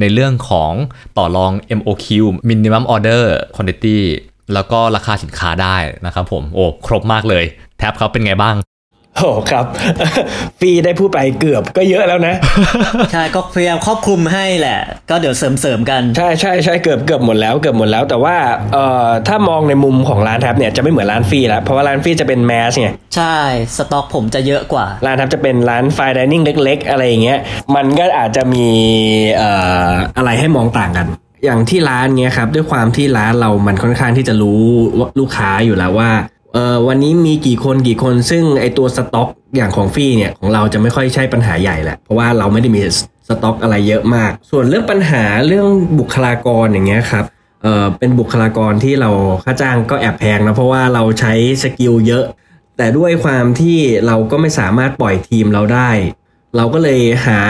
[0.00, 0.72] ในเรื่องของ
[1.18, 2.06] ต่อรอง MOQ
[2.48, 3.98] Minimum Order Quantity
[4.54, 7.44] แล้วก็ราคาสินค้าได้นะครับผมโอ้ครบมากเลย
[7.78, 8.56] แท็บเขาเป็นไงบ้าง
[9.18, 9.66] โอ้ครับ
[10.60, 12.34] ฟีได้พูดไปเกือบก็เยอะแล้วนะ
[13.12, 14.78] ใช่ก็พยายามครอบคลุมให้แหละ
[15.10, 18.36] ก็เดี๋ยวเสริมๆกัน ใช่ใช่ใช่เกือบเกือบหมดแล้วเกือบหมดแล้ว แต่ว่า
[18.72, 23.36] เอ่อถ้ามองในมุมของร้านแท็บเนี่ยจะไม่เหมือนร้านฟรีแล้วเพราะว่าร้านฟรีจะเป็นแมสไงใช่
[23.76, 27.38] สต็อกผมจะเยอะกว่า ร้านแท็บจะเป็นร้านไฟดิเนิ่งเล็ก ๆ อะไรอย่างเงี้ย
[27.74, 28.66] มันก็อาจจะมี
[29.36, 29.50] เอ่
[29.88, 31.08] ออะไรให้มองต่างกัน
[31.46, 34.60] อย่างที่ร้านเงี้ยครับ ด้วยความที่ร้านเรามันค่อนข้างที่จะรู้
[35.18, 36.10] ลูกค้าอยู่แล้วว่า
[36.54, 42.80] เออวันนี้มีกี่คนกี่คนซึ่งไอตัวสต็อกอย่างของฟรีเนี่ยของเราจะไม่ค่อยใช่ปัญหาใหญ่แหละเพราะว่าเราไม่ได้มี
[43.28, 45.66] สต็อกอะไรเยอะมาก ส่วนเรื่องปัญหาเรื่อง
[45.98, 47.24] บุคลากรอย่างเงี้ยครับ
[47.62, 49.10] เออเป็นบุคลากรที่เรา
[49.44, 52.24] ค่าจ้างก็แอบแพงนะเพราะว่าเราใช้ skill เยอะ
[52.76, 55.90] แต่ด้วยความที่เราก็ไม่สามารถปล่อยทีมเราได้
[56.56, 57.40] เราก็เลยหา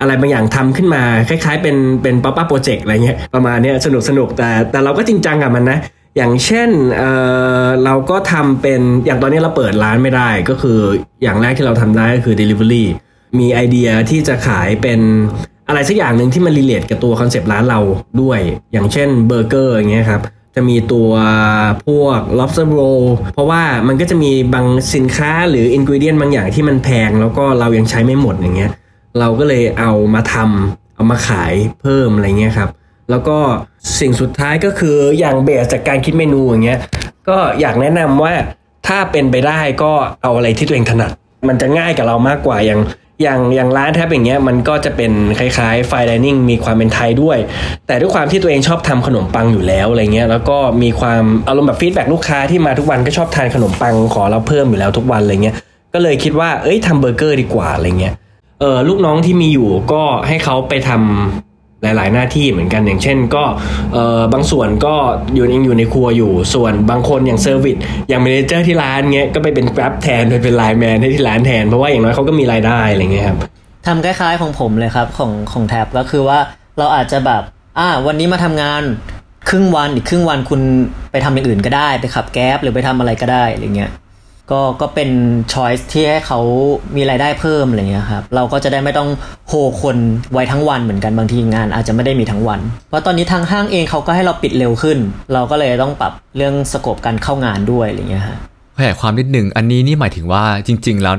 [0.00, 5.78] อะไรบางอย่างทำขึ้นมาคล้ายๆ เป็นเป็น hobby project อะไรเงี้ยประมาณเนี้ยสนุกสนุกแต่แต่เราก็จริงจังกับมันนะ
[6.16, 7.02] อย่างเช่นเอ
[7.64, 10.78] อเราก็ทำเป็นอย่างตอนนี้เราเปิดร้านไม่ได้ก็คือ
[11.22, 12.84] อย่างแรกที่เราทำได้ก็คือ Delivery
[13.38, 15.00] มีไอเดียที่จะขายเป็น
[15.68, 17.80] อะไรสักอย่างหนึ่งที่มัน relate กับตัว concept ร้านเรา
[18.20, 18.40] ด้วย
[18.72, 20.22] อย่างเช่นเบอร์เกอร์อย่างเงี้ยครับ
[20.54, 21.10] จะมีตัว
[21.88, 28.70] พวก lobster roll เพราะว่ามันก็จะมีบางสินค้าหรือ ingredient บางอย่างที่มันแพง แล้วก็เรายังใช้ไม่หมดอย่างเงี้ย
[29.18, 32.70] เราก็เลยเอามาทำเอามาขายเพิ่มอะไรเงี้ยครับ
[33.10, 33.38] แล้วก็
[34.00, 36.80] สิ่งสุดท้ายก็คืออย่างเบสจากการคิดเมนูอย่างเงี้ย
[37.28, 38.32] ก็อยากแนะนำว่า
[38.86, 39.92] ถ้าเป็นไปได้ก็
[40.22, 41.10] เอาอะไรที่ตัวเองถนัด
[41.48, 42.80] มันจะง่ายกับเรามากกว่าอย่าง
[43.22, 47.38] อย่างอย่างร้านแทบอย่างเงี้ยมันก็จะเป็นคล้ายๆไฟดิเนิ่งมีความเป็นไทยด้วย
[47.86, 55.56] แต่ด้วยความที่ตัวเองชอบทำขนมปังอยู่แล้วอะไรเงี้ยแล้วก็มีความอารมณ์แบบ feedback ลูกค้าที่มาทุกวันก็ชอบทานขนมปังขอเราเพิ่มอยู่แล้วทุกวันอะไรเงี้ย
[55.94, 58.14] ก็เลยคิดว่าเอ้ยทำเบอร์เกอร์ดีกว่าอะไรเงี้ย
[58.60, 63.44] เออลูกน้องที่มีอยู่ก็ให้เขาไปทำหลาย ๆ หน้าที่เหมือนกันอย่างเช่น ก็
[63.92, 64.94] เออบางส่วนก็
[65.34, 67.76] อยู่ยังอยู่ในครัวอยู่ ส่วนบางคนอย่าง service
[68.08, 73.38] อย่าง manager ที่ร้านเงี้ยก็ไปเป็น Grab แทนไปเป็น Line Man ให้ที่ร้านแทนเพราะว่าอย่างน้อยเขาก็มีรายได้อะไรเงี้ยครับ
[73.86, 76.38] ทำคล้าย ๆ ของผมเลยครับของของแท็บก็คือว่า
[76.78, 77.42] เราอาจจะแบบ
[77.78, 78.82] อ่าวันนี้มาทำงาน
[79.48, 80.60] ครึ่งวันอีกครึ่งวันคุณ
[81.12, 83.90] ไปทำอย่างอื่นก็ได้ ไปขับแก๊บหรือไปทำอะไรก็ได้อะไรเงี้ย
[84.50, 85.10] ก็ก็เป็น
[85.52, 86.40] ช้อยส์ที่ให้เขา
[86.96, 89.08] มีรายได้เพิ่มอะไรเงี้ยครับเราก็จะได้ไม่ต้อง
[89.48, 89.96] โฮคน
[90.32, 94.98] ไว้ทั้งวันเหมือนกันบางทีงานอาจจะไม่ได้มีทั้งวัน เพราะตอนนี้ทางห้างเองเขาก็ให้เราปิดเร็วขึ้น
[95.32, 98.38] เราก็เลยต้องปรับเรื่องสโคปการเข้างานด้วยอะไรเงี้ยฮะ
[98.78, 101.16] ขยายความนิดนึงอันนี้นี่หมายถึงว่าจริง ๆ แล้ว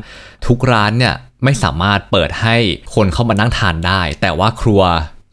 [0.47, 2.55] ทุกร้านเนี่ยไม่สามารถเปิดให้
[2.95, 4.81] คนเข้ามานั่งทานได้ แต่ว่าครัว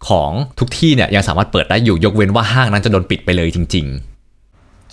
[0.09, 3.87] ของทุกที่เนี่ยยังสามารถเปิดได้อยู่ยกเว้นว่าห้างนั้นจะโดนปิดไปเลยจริง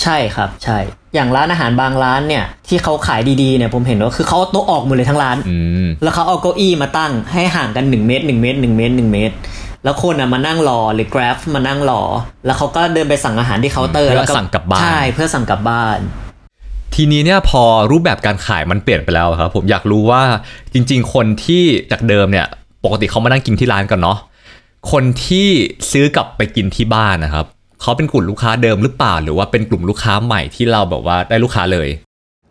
[0.02, 0.80] ใช่ครับใช่
[1.16, 9.36] อย่างร้านอาหารบางร้านเนี่ย ที่เขาขายดีๆเนี่ยผมเห็นว่าคือเขาเอาโต๊ะออกหมดเลยทั้งร้านๆอืมแล้วเขาเอาเก้าอี้มาตั้งให้ห่างกัน1เมตร1เมตร1เมตร1เมตร
[9.84, 12.02] แล้วคนอะมานั่งรอหรือ Grab มานั่งรอ
[12.46, 16.00] แล้วเขาก็เดินไปสั่งอาหารที่เคาน์เตอร์เพื่อแล้วก็สั่งกลับบ้านใช่เพื่อสั่งกลับบ้าน
[16.96, 20.22] ทีนี้เนี่ยพอรูปแบบการขายมันเปลี่ยนไปแล้วครับผมอยากรู้ว่า
[20.74, 22.48] จริง ๆ คนที่จากเดิมเนี่ย
[22.86, 24.18] ปกติเขามานั่งกินที่ร้านกันเนาะ
[24.92, 25.48] คนที่
[25.92, 27.46] ซื้อกลับไปกินที่บ้านนะครับ
[27.84, 31.90] เขาเป็นกลุ่มลูกค้าเดิมหรือเปล่า หรือว่าเป็นกลุ่มลูกค้าใหม่ที่เราแบบว่าได้ลูกค้าเลย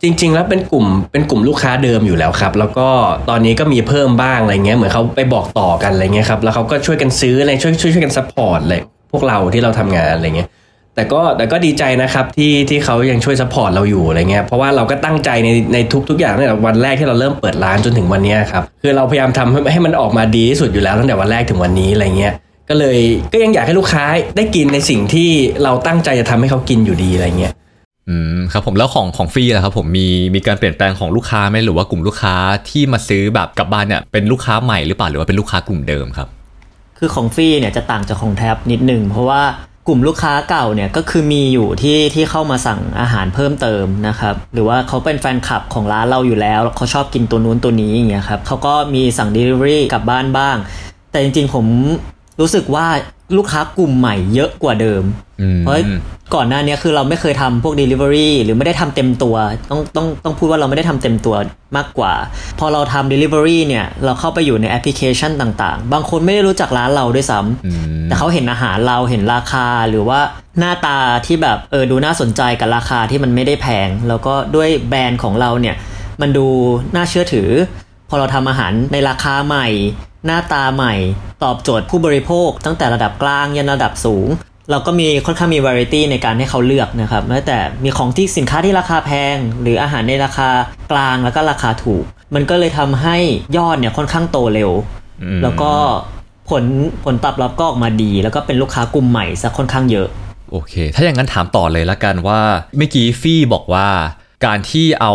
[0.03, 2.89] จริง ๆ แล้วเป็นกลุ่มเป็นกลุ่มลูกค้าเดิมอยู่แล้วครับ แล้วก็
[3.31, 8.81] ตอนนี้ก็มีเพิ่มบ้างอะไรเงี้ยเหมือนเขาไปบอกต่อกันอะไรเงี้ยครับแล้วเขาก็ช่วยกันซื้ออะไรช่วยช่วยช่วยกัน support เลย
[9.13, 10.49] พวกเราที่เราทำงานอะไรเงี้ย
[10.95, 22.33] แต่ก็แต่ก็ดีใจนะครับที่ที่เขายังช่วย support เราอยู่อะไรเงี้ยเพราะว่าเราก็ตั้งใจในในทุกทุกอย่างตั้งแต่วันแรกที่เราเริ่มเปิดร้านจนถึงวันนี้ครับคือเราพยายามทำให้ให้มันออกมาดีที่สุดอยู่แล้วตั้งแต่วันแรกถึงวันนี้อะไรเงี้ย
[22.69, 22.99] ก็เลย
[23.33, 24.05] ก็ยังอยากให้ลูกค้า
[24.37, 25.31] ได้กินในสิ่งที่
[25.63, 27.55] เราตั้งใจจะทำให้เขากินอยู่ดีอะไรเงี้ย
[28.09, 32.35] อืมครับผมแล้วของของฟรีนะครับผมมีมีการเปลี่ยนแปลงของลูกค้าไหมหรือว่ากลุ่มลูกค้า
[32.71, 36.29] ที่มาซื้อแบบกลับบ้านเนี่ยเป็นลูกค้าใหม่หรือเปล่าหรือว่าเป็นลูกค้ากลุ่มเดิมครับ
[36.99, 39.43] คือของฟรีเนี่ยจะต่างจากของแท็บนิดหนึ่งเพราะว่า
[39.89, 50.57] กลุ่มลูกค้าเก่าเนี่ยก็คือมีอยู่ที่ที่เข้ามาสั่งอาหารเพิ่มเติมนะครับหรือว่าเขาเป็นแฟนคลับของร้านเราอยู่แล้วแล้วเขาชอบกินตัวนู้นตัวนี้อย่างเงี้ยครับเขาก็มีสั่ง Delivery กลับบ้านบ้าง
[51.11, 51.67] แต่จริงๆผม
[52.41, 52.87] รู้สึกว่า
[53.37, 55.03] ลูกค้ากลุ่มใหม่เยอะกว่าเดิม
[55.41, 55.75] อืมเพราะ
[56.35, 59.37] ก่อนหน้านี้คือเราไม่เคยทำพวก Delivery หรือไม่ได้ทำเต็มตัว
[59.71, 61.37] ต้องต้องต้องพูดว่าเราไม่ได้ทำเต็มตัว
[61.77, 62.13] มากกว่า
[62.59, 70.21] พอเราทำ Delivery เนี่ย เราเข้าไปอยู่ในแอปพลิเคชันต่างๆ บางคนไม่ได้รู้จักร้านเราด้วยซ้ำอืมแต่เขาเห็นอาหารเราเห็นราคาหรือว่า
[70.59, 75.77] หน้าตาที่แบบเออดูน่าสนใจกับราคาที่มันไม่ได้แพง แล้วก็ด้วยแบรนด์ของเราเนี่ย
[76.21, 76.47] มันดู
[76.95, 77.49] น่าเชื่อถือ
[78.09, 79.69] พอเราทำอาหารในราคาใหม่
[80.27, 80.95] หน้าตาใหม่
[81.45, 84.29] ตอบโจทย์ผู้บริโภค ตั้งแต่ระดับกลางยันระดับสูง
[84.71, 90.49] เราก็มีค่อนข้างมีวาไรตี้ในการให้เขาเลือกนะครับแม้แต่มีของที่สินค้าที่ราคาแพง หรืออาหารในราคา
[90.93, 92.05] กลางแล้วก็ราคาถูก
[92.35, 93.17] มันก็เลยทำให้
[93.57, 94.71] ยอดเนี่ยค่อนข้างโตเร็ว
[95.23, 95.73] อืมแล้วก็
[96.51, 96.65] ผล
[97.05, 100.09] ผลตอบรับก็ออกมาดี แล้วก็เป็นลูกค้ากลุ่มใหม่ซะค่อนข้างเยอะ
[100.51, 102.41] โอเค ถ้าอย่างนั้นถามต่อเลยละกันว่า
[102.77, 103.89] เมื่อกี้ฟี่บอกว่า
[104.47, 105.15] การที่เอา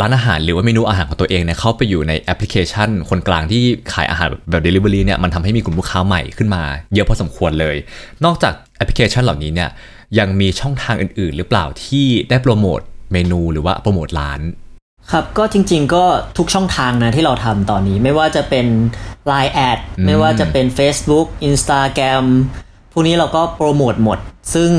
[0.00, 6.62] ร้านอาหารหรือว่าเมนูอาหารของตัวเองเนี่ยเข้าไปอยู่ในแอปพลิเคชัน คนกลางที่ขายอาหารแบบ Delivery เนี่ยมันทำให้มีกลุ่มลูกค้าใหม่ขึ้นมา
[6.94, 7.76] เยอะพอสมควรเลย
[8.24, 9.70] นอกจากแอปพลิเคชันเหล่านี้เนี่ย
[10.18, 12.80] ยังมีช่องทางอื่น ๆ หรือเปล่าที่ได้โปรโมท
[13.12, 14.40] เมนูหรือว่าโปรโมทร้าน
[15.12, 16.04] ครับก็จริงๆก็
[16.38, 18.66] ทุกช่องทางนะที่เราทำตอนนี้ไม่ว่าจะเป็น
[19.30, 22.24] Line แอดไม่ว่าจะเป็น Facebook Instagram
[22.92, 24.18] พวกนี้เราก็โปรโมทหมด
[24.54, 24.70] ซึ่ง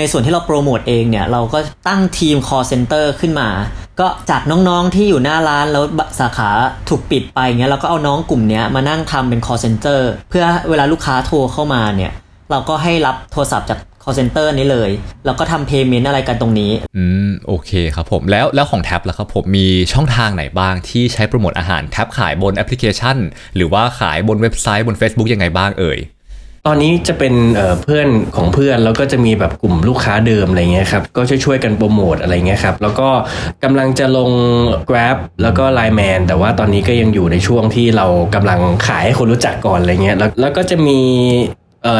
[0.00, 1.58] ในส่วนที่เราโปรโมทเองเนี่ย เราก็
[1.88, 3.48] ตั้งทีม call center ขึ้นมา
[4.00, 5.84] ก็จากน้องๆที่อยู่หน้าร้านแล้ว
[6.20, 6.50] สาขา
[6.88, 12.12] ถูกปิดไปเงี้ยเราก็เอาน้องกลุ่มเนี้ยมานั่งทำเป็น call center เพื่อเวลาลูกค้าโทรเข้ามาเนี่ย
[12.50, 14.90] เราก็ให้รับโทรศัพท์จาก call center นี้เลย
[15.26, 23.16] แล้วก็ทำ payment อะไรกันตรงนี้ อืม โอเคครับผม แล้วแล้วของแท็บล่ะครับผม มีช่องทางไหนบ้างที่ใช้โปรโมทอาหารแท็บขายบนแอปพลิเคชัน
[23.56, 25.98] หรือว่าขายบนเว็บไซต์บน Facebook ยังไงบ้างเอ่ย
[26.66, 27.34] ตอนนี้จะเป็น
[27.84, 33.08] เพื่อนของเพื่อนแล้วก็จะมีแบบกลุ่มลูกค้าเดิมอะไรเงี้ยครับก็ช่วยๆกันโปรโมทอะไรเงี้ยครับแล้วก็
[33.64, 34.30] กำลังจะลง
[34.88, 40.98] Grab แล้วก็ Line Man แต่ว่าตอนนี้ก็ยังอยู่ในช่วงที่เรากำลังขายให้คนรู้จักก่อนอะไรเงี้ยแล้วแล้วก็จะมี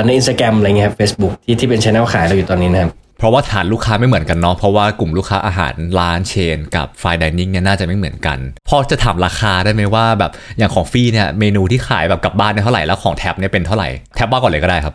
[0.06, 14.94] ในอินสตาแกรมอะไรเงี้ยเฟซบุ๊กที่ที่เป็นช anel ขายเราอยู่ตอนนี้นะครับ เพราะว่าฐานลูกค้าไม่เหมือนกันเนาะเพราะว่ากลุ่มลูกค้าอาหารร้านเชน กับไฟดิเนิ่งเนี่ยน่าจะไม่เหมือนกัน พอจะถามราคาได้ไหมว่าแบบอย่างของฟรีเนี่ยเมนูที่ขายแบบกลับบ้านเนี่ยเท่าไหร่แล้วของแท็บเนี่ยเป็นเท่าไหร่แท็บบ้าก่อนเลยก็ได้ครับ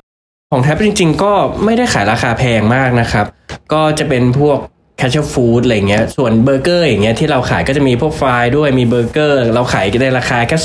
[0.52, 1.32] ของแท็บจริง ๆ ก็
[1.66, 3.26] ไม่ได้ขายราคาแพงมากนะครับ
[3.74, 4.60] ก็จะเป็นพวก
[4.98, 10.58] casual food อะไรเงี้ย ส่วนเบอร์เกอร์อย่างเงี้ยที่เราขายก็จะมีพวก fries ด้วย มีเบอร์เกอร์ เราขายกันในราคาแค่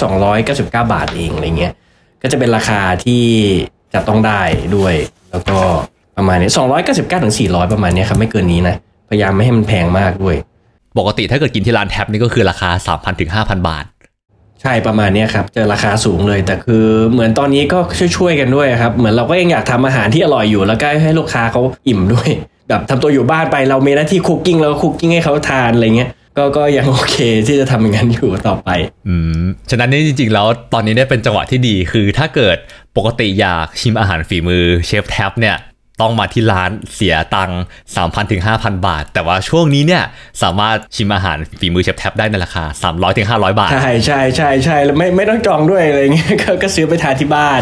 [0.53, 1.73] 299 บาทเองอะไรเงี้ย
[2.23, 3.25] ก็จะเป็นราคาที่
[3.95, 4.43] จะต้องได้
[4.77, 4.95] ด้วย
[5.31, 5.59] แล้วก็
[6.17, 6.51] ประมาณนี้
[6.83, 8.77] 299ถึง400ประมาณเนี้ยครับไม่เกินนี้นะ
[9.11, 10.37] พยายามไม่ให้มันแพงมากด้วย
[10.99, 13.85] ปกติถ้าเกิดกินที่ร้านแท็บนี่ก็คือราคา3,000ถึง5,000บาท
[14.63, 17.79] ใช่ประมาณเนี้ยครับเจอราคาสูงเลยแต่คือเหมือนตอนนี้ก็
[18.17, 22.29] ช่วยๆกันด้วยครับเหมือนเราก็ยังอยากทำอาหารที่อร่อยอยู่แล้วก็ให้ลูกค้าเขาอิ่มด้วย
[22.69, 28.69] แบบทำตัวอยู่บ้านไปเรามีหน้าที่คุกกิ้งแล้วก็คุกกิ้งให้เขาทานอะไรเงี้ยก็ก็ยังโอเคที่จะทำอย่างนั้นอยู่ต่อไป
[29.09, 32.57] อืม ฉะนั้นนี่จริง ๆ แล้วตอนนี้เนี่ยเป็นจังหวะที่ดีคือถ้าเกิด
[32.97, 35.57] ปกติอยากชิมอาหารฝีมือเชฟแท็บเนี่ย
[36.01, 37.63] ต้องมาที่ร้านเสียตังค์
[37.95, 40.03] 3,000ถึง5,000บาท แต่ว่าช่วงนี้เนี่ย
[40.43, 47.61] สามารถชิมอาหารฝีมือเชฟแท็บได้ในราคา 300ถึง500บาท ใช่ใช่ใช่ใช่แล้วไม่ไม่ต้องจองด้วยอะไรเงี้ยก็ก็ซื้อไปทานที่บ้าน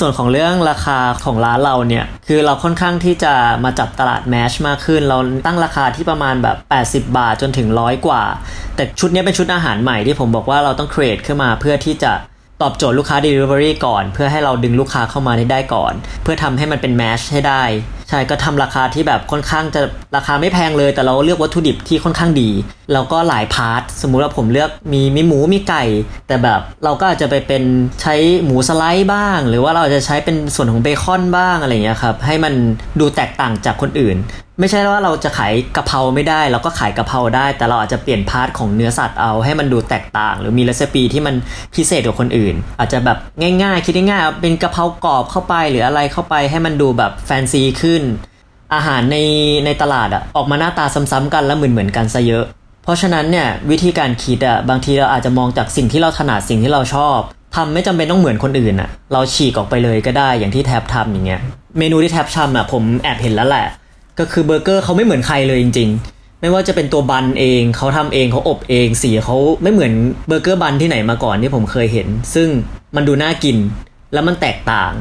[0.00, 6.56] ส่วนของเรื่องราคาของร้านเราเนี่ย คือเราค่อนข้างที่จะมาจับตลาดแมชมากขึ้น เราตั้งราคาที่ประมาณแบบ
[7.08, 8.22] 80 บาทจนถึงร้อยกว่า
[8.76, 12.12] แต่ชุดนี้เป็นชุดอาหารใหม่ที่ผมบอกว่าเราต้อง create ขึ้นมาเพื่อที่จะ
[12.62, 15.92] ตอบโจทย์ลูกค้า delivery ก่อน เพื่อให้เราดึงลูกค้าเข้ามาได้ได้ก่อน
[16.22, 17.62] เพื่อทำให้มันเป็นแมชให้ได้
[18.08, 19.82] ใช่ก็ทำราคาที่แบบค่อนข้างจะ
[20.16, 22.50] ราคาไม่แพงเลย แต่เราเลือกวัตถุดิบที่ค่อนข้างดี
[22.92, 25.84] แล้วก็หลาย part สมมุติว่าผมเลือกมีมีหมูมีไก่
[26.28, 27.62] แต่แบบเราก็อาจจะไปเป็น
[28.02, 28.14] ใช้
[28.44, 32.54] หมูสไลด์บ้าง หรือว่าเราอาจจะใช้เป็นส่วนของเบคอนบ้างอะไรอย่างเงี้ยครับให้มัน
[33.00, 34.16] ดูแตกต่างจากคนอื่น
[34.60, 41.34] ไม่ใช่ว่าเราจะขายกะเพราไม่ได้ เราก็ขายกะเพราได้ แต่เราอาจจะเปลี่ยน part ของเนื้อสัตว์เอาให้มันดูแตกต่าง หรือมี recipe ที่มัน
[41.74, 43.18] พิเศษกว่าคนอื่น อาจจะแบบ
[43.62, 48.02] ง่ายๆ คิดง่ายๆเป็นกะเพรากรอบเข้าไปหรืออะไรเข้าไปให้มันดูแบบแฟนซีขึ้น
[48.74, 49.16] อาหารใน
[49.64, 52.44] ในตลาดอะออกมาหน้าตาซ้ำๆกันแล้วเหมือนเหมือนๆกันซะเยอะ
[52.84, 57.18] เพราะฉะนั้นเนี่ยวิธีการคิดอะบางทีเราอาจจะมองจากสิ่งที่เราถนัดสิ่งที่เราชอบ
[57.56, 61.40] ทำไม่จำเป็นต้องเหมือนคนอื่นอะเราฉีกออกไปเลยก็ได้อย่างที่แท็บทำอย่างเงี้ย
[61.78, 63.66] เมนูที่แท็บทำอะผมแอบเห็นแล้วแหละ
[64.18, 69.92] ก็คือเบอร์เกอร์เขาไม่เหมือนใครเลยจริง ๆ ไม่ว่าจะเป็นตัวบันเองเขาทำเองเขาอบเองสีเขาไม่เหมือน
[70.28, 72.48] เบอร์เกอร์บันที่ไหนมาก่อนที่ผมเคยเห็น ซึ่ง
[72.96, 73.56] มันดูน่ากิน
[74.12, 74.92] แล้วมันแตกต่าง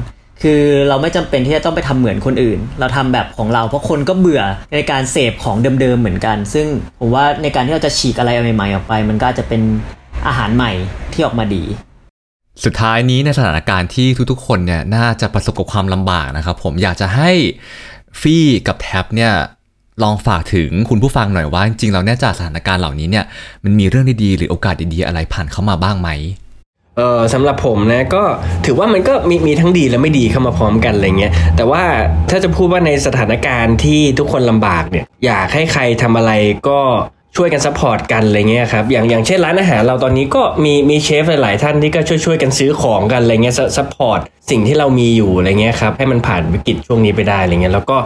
[0.42, 6.68] คือเราไม่จำเป็นที่จะต้องไปทำเหมือนคนอื่น เราทำแบบของเราเพราะคนก็เบื่อในการเสพของเดิมๆเหมือนกัน ซึ่ง
[7.00, 9.62] ผมว่าในการที่เราจะฉีกอะไรใหม่ๆออกไป มันก็จะเป็น
[10.28, 10.72] อาหารใหม่
[11.14, 11.64] ที่ออกมาดี
[12.64, 17.32] สุดท้ายนี้ในสถานการณ์ที่ทุกๆ คนเนี่ยน่าจะประสบกับความลำบากนะครับผมอยากจะให้
[18.22, 19.34] ฟี่กับแท็บเนี่ย
[20.04, 23.26] ลองฝากถึงคุณผู้ฟังหน่อยว่า จริงๆเราแน่จากสถานการณ์เหล่านี้เนี่ย
[23.64, 26.10] มันมีเรื่องดีๆหรือโอกาสดีๆอะไรผ่านเข้ามาบ้างไหม
[26.98, 28.24] เออสำหรับผมนะก็
[28.66, 31.84] ถือว่ามันก็มีมีทั้งดีและไม่ดีเข้ามาพร้อมกันอะไรเงี้ยแต่ว่า
[32.30, 36.32] ถ้าจะพูดว่าในสถานการณ์ที่ทุกคนลำบากเนี่ยอยากให้ใครทำอะไร
[36.68, 36.80] ก็
[37.36, 44.20] ช่วยกัน support กันอะไรเงี้ยครับอย่างอย่างเช่นร้านอาหารเราตอนนี้ก็มีมีเชฟหลาย ๆ ท่านที่ก็ช่วยช่วยกันซื้อของกันอะไรเงี้ย support
[44.50, 47.98] สิ่งที่เรามีอยู่อะไรเงี้ยครับให้มันผ่านวิกฤตช่วงนี้ไปได้อะไรเงี้ยแล้วก็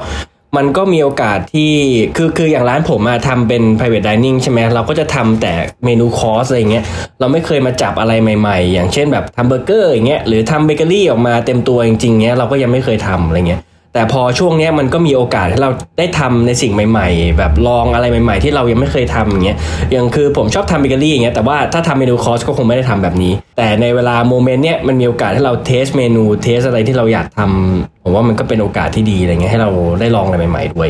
[0.58, 1.74] มันก็มีโอกาสที่
[2.18, 5.54] คือคืออย่างร้านผมอะทำเป็น private dining ใช่ไหมเราก็จะทำแต่
[5.86, 6.84] เมนูคอร์สอะไรเงี้ย
[7.20, 13.62] เราไม่เคยมาจับอะไรใหม่ ๆ อย่างเช่นแบบทำเบอร์เกอร์อย่างเงี้ยหรือทำเบเกอรี่ออกมาเต็มตัวจริงๆเงี้ยเราก็ยังไม่เคยทำอะไรเงี้ย
[13.94, 19.58] แต่พอช่วงเนี้ยมันก็มีโอกาสให้เราได้ทำในสิ่งใหม่ ๆ แบบลองอะไรใหม่ ๆ ที่เรายังไม่เคยทำอย่างเงี้ย
[19.92, 30.90] อย่างคือผมชอบทำเบเกอรี่อย่างเงี้ยแต่ว่าถ้าทำเมนูคอร์สก็คงไม่ได้ทำแบบนี้ แต่ในเวลา moment เนี้ยมันมีโอกาสให้เรา test เมนู test อะไรที่เราอยากทำผมว่ามันก็เป็นโอกาสที่ดีอะไรเงี้ยให้เราได้ลองอะไรใหม่ ๆ ด้วย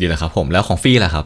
[0.00, 1.24] ดีแล้วครับ ผมแล้วของฟี่ล่ะครับ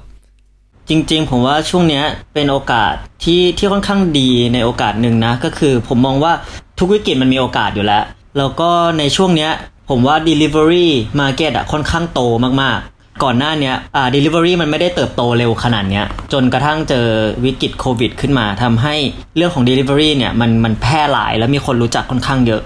[0.88, 2.04] จริง ๆ ผมว่าช่วงเนี้ย
[2.34, 6.32] เป็นโอกาสที่ที่ค่อนข้างดีในโอกาสหนึ่งนะ ก็คือผมมองว่า
[6.78, 8.04] ทุกวิกฤตมันมีโอกาสอยู่แล้ว
[8.38, 9.50] แล้วก็ในช่วงเนี้ย
[9.90, 10.88] ผมว่า delivery
[11.20, 12.20] market อะค่อนข้างโต
[12.62, 17.06] มากๆ ก่อนหน้านี้อ่า delivery มันไม่ได้เติบโตเร็วขนาดเนี้ย จนกระทั่งเจอ
[17.44, 18.94] วิกฤตโควิดขึ้นมาทำให้
[19.36, 22.62] เรื่องของ delivery เนี่ยมันมันแพร่หลายแล้วมีคนรู้จักค่อนข้างเยอะ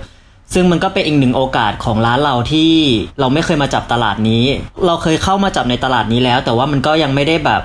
[0.54, 2.72] ซึ่งมันก็เป็นอีกหนึ่งโอกาสของร้านเราที่
[3.20, 4.44] เราไม่เคยมาจับตลาดนี้
[4.86, 7.62] เราเคยเข้ามาจับในตลาดนี้แล้ว แต่ว่ามันก็ยังไม่ได้แบบ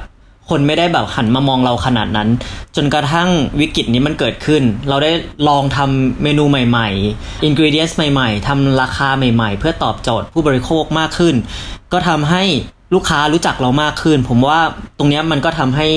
[0.50, 2.30] คนไม่ได้แบบหันมามองเราขนาดนั้น
[2.76, 5.12] จนกระทั่งวิกฤตนี้มันเกิดขึ้น เราได้
[5.48, 11.36] ลองทำเมนูใหม่ๆอินก e เดียนส์ใหม่ๆทำราคาใหม่ๆ เพื่อตอบโจทย์ผู้บริโภคมากขึ้น
[11.94, 12.44] ก็ทำให้
[12.94, 14.60] ลูกค้ารู้จักเรามากขึ้น ผมว่า
[14.98, 15.88] ตรงนี้มันก็ทำให้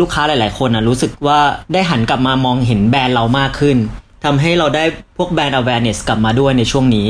[0.00, 1.38] ลูกค้าหลาย ๆ คนนะรู้สึกว่า
[1.72, 3.76] ได้หันกลับมามองเห็นแบรนด์เรามากขึ้น
[4.24, 4.84] ทำให้เราได้
[5.16, 7.06] พวกแบรนด์ awareness กลับมาด้วยในช่วงนี้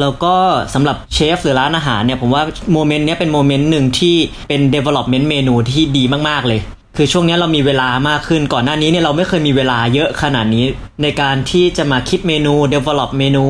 [0.00, 0.34] แล้วก็
[0.74, 4.16] สำหรับเชฟหรือร้านอาหารเนี่ยผมว่า moment เนี้ยเป็น moment หนึ่งที่
[4.48, 6.60] เป็น development เมนูที่ดีมาก ๆ เลย
[6.98, 10.66] คือช่วงนี้เรามีเวลามากขึ้นก่อนหน้านี้เนี่ยเราไม่เคยมีเวลาเยอะขนาดนี้
[11.02, 13.44] ในการที่จะมาคิดเมนู develop เมนู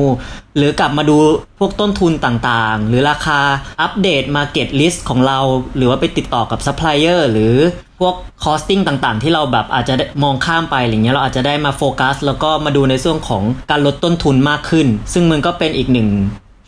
[0.57, 1.17] หรือกลับมาดู
[1.59, 3.39] พวกต้นทุนต่างๆ หรือราคา
[3.81, 5.39] อัปเดต market list ของเรา
[5.77, 7.53] หรือว่าไปติดต่อกับ supplier หรือ
[7.99, 16.09] พวก costing ต่างๆ ที่เราแบบอาจจะมองข้ามไปอะไรเงี้ยเราอาจจะได้มาโฟกัสแล้วก็มาดูในส่วนของการลดต้นทุนมากขึ้น ซึ่งมันก็เป็นอีกหนึ่ง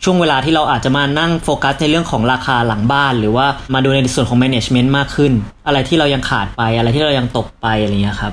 [0.04, 5.32] ช่วงเวลาที่เราอาจจะมานั่งโฟกัสในเรื่องของราคาหลังบ้าน หรือว่ามาดูในส่วนของ management มากขึ้น
[5.66, 8.32] อะไรที่เรายังขาดไปอะไรที่เรายังตกไปอะไรเงี้ยครับ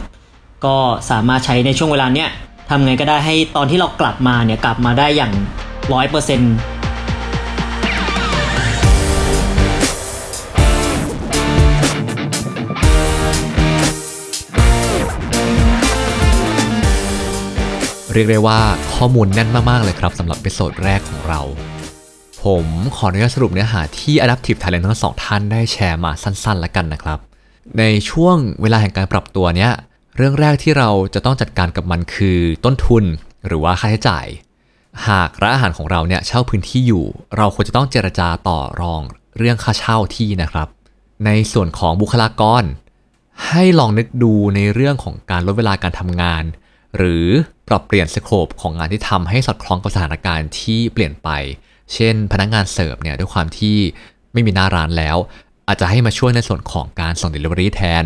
[0.65, 0.75] ก็
[1.11, 2.29] สามารถใช้ในช่วงเวลาเนี้ย
[2.69, 5.33] ทำไงก็ได้ให้ตอนที่เรากลับมาเนี่ยกลับมาได้อย่าง
[5.93, 6.53] ร้อยเปอร์เซ็นต์
[18.17, 18.61] เรียกได้ว่า
[18.95, 21.41] ข้อมูลแน่นมาก ๆ เลยครับสำหรับ episode แรกของเรา
[22.43, 27.19] ผมขออนุญาตสรุปเนื้อหาที่ Adaptive Talent ทั้งสองท่านได้แชร์มาสั้น ๆ แล้วกันนะครับ
[27.77, 29.71] ในช่วงเวลาแห่งการปรับตัวเนี้ย
[30.17, 33.03] เรื่องแรกที่เราจะต้องจัดการกับมันคือต้นทุน
[33.47, 34.25] หรือว่าค่าใช้จ่าย
[35.07, 37.05] หากร้านอาหารของเราเนี่ยเช่าพื้นที่อยู่
[37.37, 39.01] เราควรจะต้องเจรจาต่อรอง
[39.37, 40.67] เรื่องค่าเช่าที่นะครับ
[41.25, 42.63] ในส่วนของบุคลากร
[43.47, 46.43] ให้ลองนึกดูในเรื่องของการลดเวลาการทำงาน
[46.97, 47.27] หรือ
[47.67, 51.29] ปรับเปลี่ยนสโคปของงานที่ทำให้สอดคล้องกับสถานการณ์ที่เปลี่ยนไป
[51.93, 53.77] เช่น พนักงานเสิร์ฟเนี่ยด้วยความที่
[54.33, 55.17] ไม่มีหน้าร้านแล้ว
[55.67, 58.03] อาจจะให้มาช่วยในส่วนของการส่ง Delivery แทน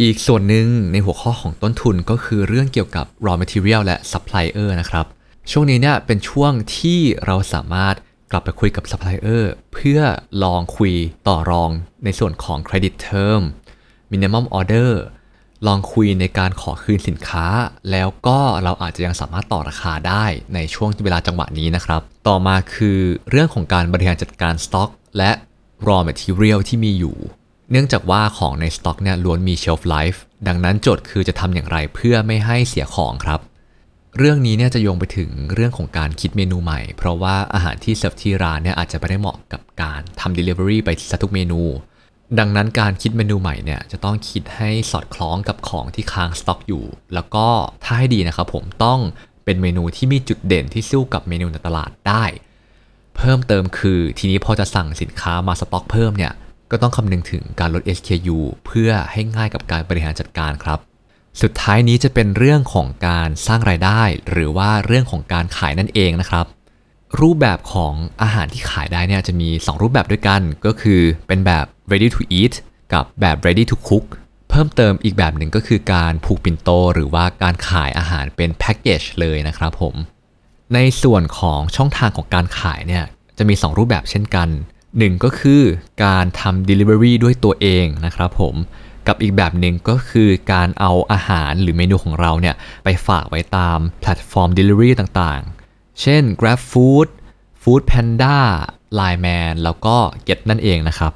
[0.00, 5.06] อีกส่วนหนึ่งในหัวข้อของต้นทุนก็คือเรื่องเกี่ยวกับ raw material และ supplier นะครับ
[5.50, 7.94] ช่วงนี้เนี่ยเป็นช่วงที่เราสามารถ
[8.30, 10.00] กลับไปคุยกับ supplier เพื่อ
[10.42, 10.92] ลองคุย
[11.28, 11.70] ต่อรอง
[12.04, 13.42] ในส่วนของ credit term
[14.12, 14.92] minimum order
[15.66, 17.46] ลองคุยในการขอคืนสินค้า
[17.90, 22.98] แล้วก็เราอาจจะยังสามารถต่อราคาได้ในช่วงเวลาจังหวะนี้นะครับ ต่อมาคือ
[23.30, 25.30] เรื่องของการบริหารจัดการสต็อก และ
[25.86, 27.16] raw material ที่มีอยู่
[27.70, 33.40] เนื่องจากว่าของในสต็อกเนี่ยล้วนมี shelf life ดังนั้นโจทย์คือจะทำอย่างไรเพื่อไม่ให้เสียของครับ
[34.18, 41.60] เรื่องนี้เนี่ยจะโยงไปถึงเรื่องของการคิดเมนูใหม่ เพราะว่าอาหารที่เสิร์ฟที่ร้านเนี่ยอาจจะไม่ได้เหมาะกับการทำ Delivery ไปซะทุกเมนู
[42.38, 47.46] ดังนั้นการคิดเมนูใหม่เนี่ยจะต้องคิดให้สอดคล้องกับของที่ค้างสต็อกอยู่ แล้วก็
[47.84, 49.00] ถ้าให้ดีนะครับผมต้อง
[49.44, 52.24] เป็นเมนูที่มีจุดเด่นที่สู้กับเมนูในตลาดได้
[53.16, 56.32] เพิ่มเติมคือทีนี้พอจะสั่งสินค้ามาสต็อกเพิ่มเนี่ย
[56.70, 60.78] ก็ต้องคำนึงถึงการลด SKU เพื่อให้ง่ายกับการบริหารจัดการครับ
[61.42, 66.46] สุดท้ายนี้จะเป็นเรื่องของการสร้างรายได้ หรือว่าเรื่องของการขายนั่นเองนะครับ
[67.20, 72.54] รูปแบบของอาหารที่ขายได้เนี่ยจะมี 2 รูปแบบด้วยกัน ก็คือเป็นแบบ ready to eat
[72.92, 74.06] กับแบบ ready to cook
[74.50, 79.94] เพิ่มเติมอีกแบบหนึ่งก็คือการผูกปิ่นโต หรือว่าการขายอาหารเป็นแพ็กเกจเลยนะครับผม
[80.74, 83.04] ในส่วนของช่องทางของการขายเนี่ย
[83.38, 84.48] จะมี 2 รูปแบบเช่นกัน
[84.86, 85.62] 1 ก็คือ
[86.04, 88.54] การทำ Delivery ด้วยตัวเองนะครับผม
[89.06, 95.61] กับอีกแบบหนึ่งก็คือการเอาอาหารหรือเมนูของเราเนี่ยไปฝากไว้ตามแพลตฟอร์ม Delivery ต่างๆ
[96.00, 97.08] เช่น GrabFood
[97.62, 98.38] Food Panda
[98.98, 101.12] Line Man แล้วก็ Get นั่นเองนะครับ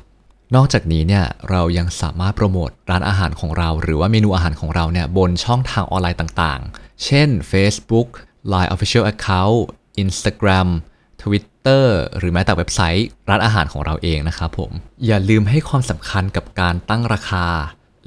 [0.55, 8.09] นอกจากนี้เนี่ยเรายังสามารถโปรโมทร้านอาหารของเรา หรือว่าเมนูอาหารของเราเนี่ยบนช่องทางออนไลน์ต่างๆ เช่น Facebook
[8.53, 9.59] Line Official Account
[10.03, 10.69] Instagram
[11.23, 11.85] Twitter
[12.19, 14.71] หรือแม้แต่เว็บไซต์ร้านอาหารของเราเองนะครับผม
[15.07, 17.47] อย่าลืมให้ความสำคัญกับการตั้งราคา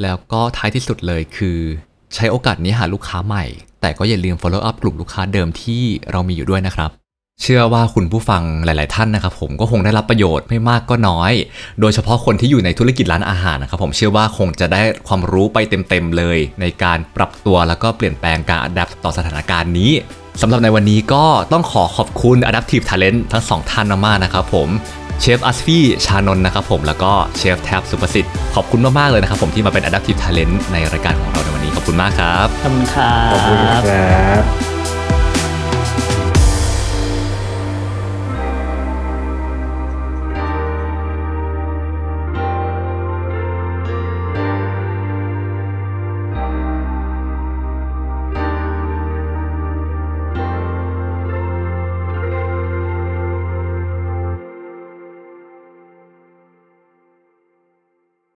[0.02, 1.60] แล้วก็ท้ายที่สุดเลยคือ
[2.16, 3.46] ใช้โอกาสนี้หาลูกค้าใหม่
[3.82, 6.90] แต่ก็อย่าลืม follow up กลุ่มลูกค้าเดิมที่เรามีอยู่ด้วยนะครับ
[7.42, 11.32] เชื่อว่าคุณผู้ฟังหลาย ๆ ท่านนะครับผมก็คงได้รับประโยชน์ไม่มากก็น้อย
[11.82, 19.92] โดยเฉพาะคนที่อยู่ในธุรกิจร้านอาหารนะครับผมเชื่อว่าคงจะได้ความรู้ไปเต็ม ๆ เลย ในการปรับตัวแล้วก็เปลี่ยนแปลงการอัดแอปต่อสถานการณ์นี้
[20.42, 24.70] สำหรับในวันนี้ก็ต้องขอขอบคุณ Adaptive Talent ทั้งสองท่านมากๆนะครับผม
[25.22, 34.79] เชฟอัสฟี่ชานนท์นะครับผมแล้วก็เชฟแท็บสุประสิทธิ์ขอบคุณมากๆเลยนะครับผมที่มาเป็น Adaptive Talent ในรายการของเราในวันนี้ขอบคุณมากครับ ขอบคุณครัขอบคุณบครับ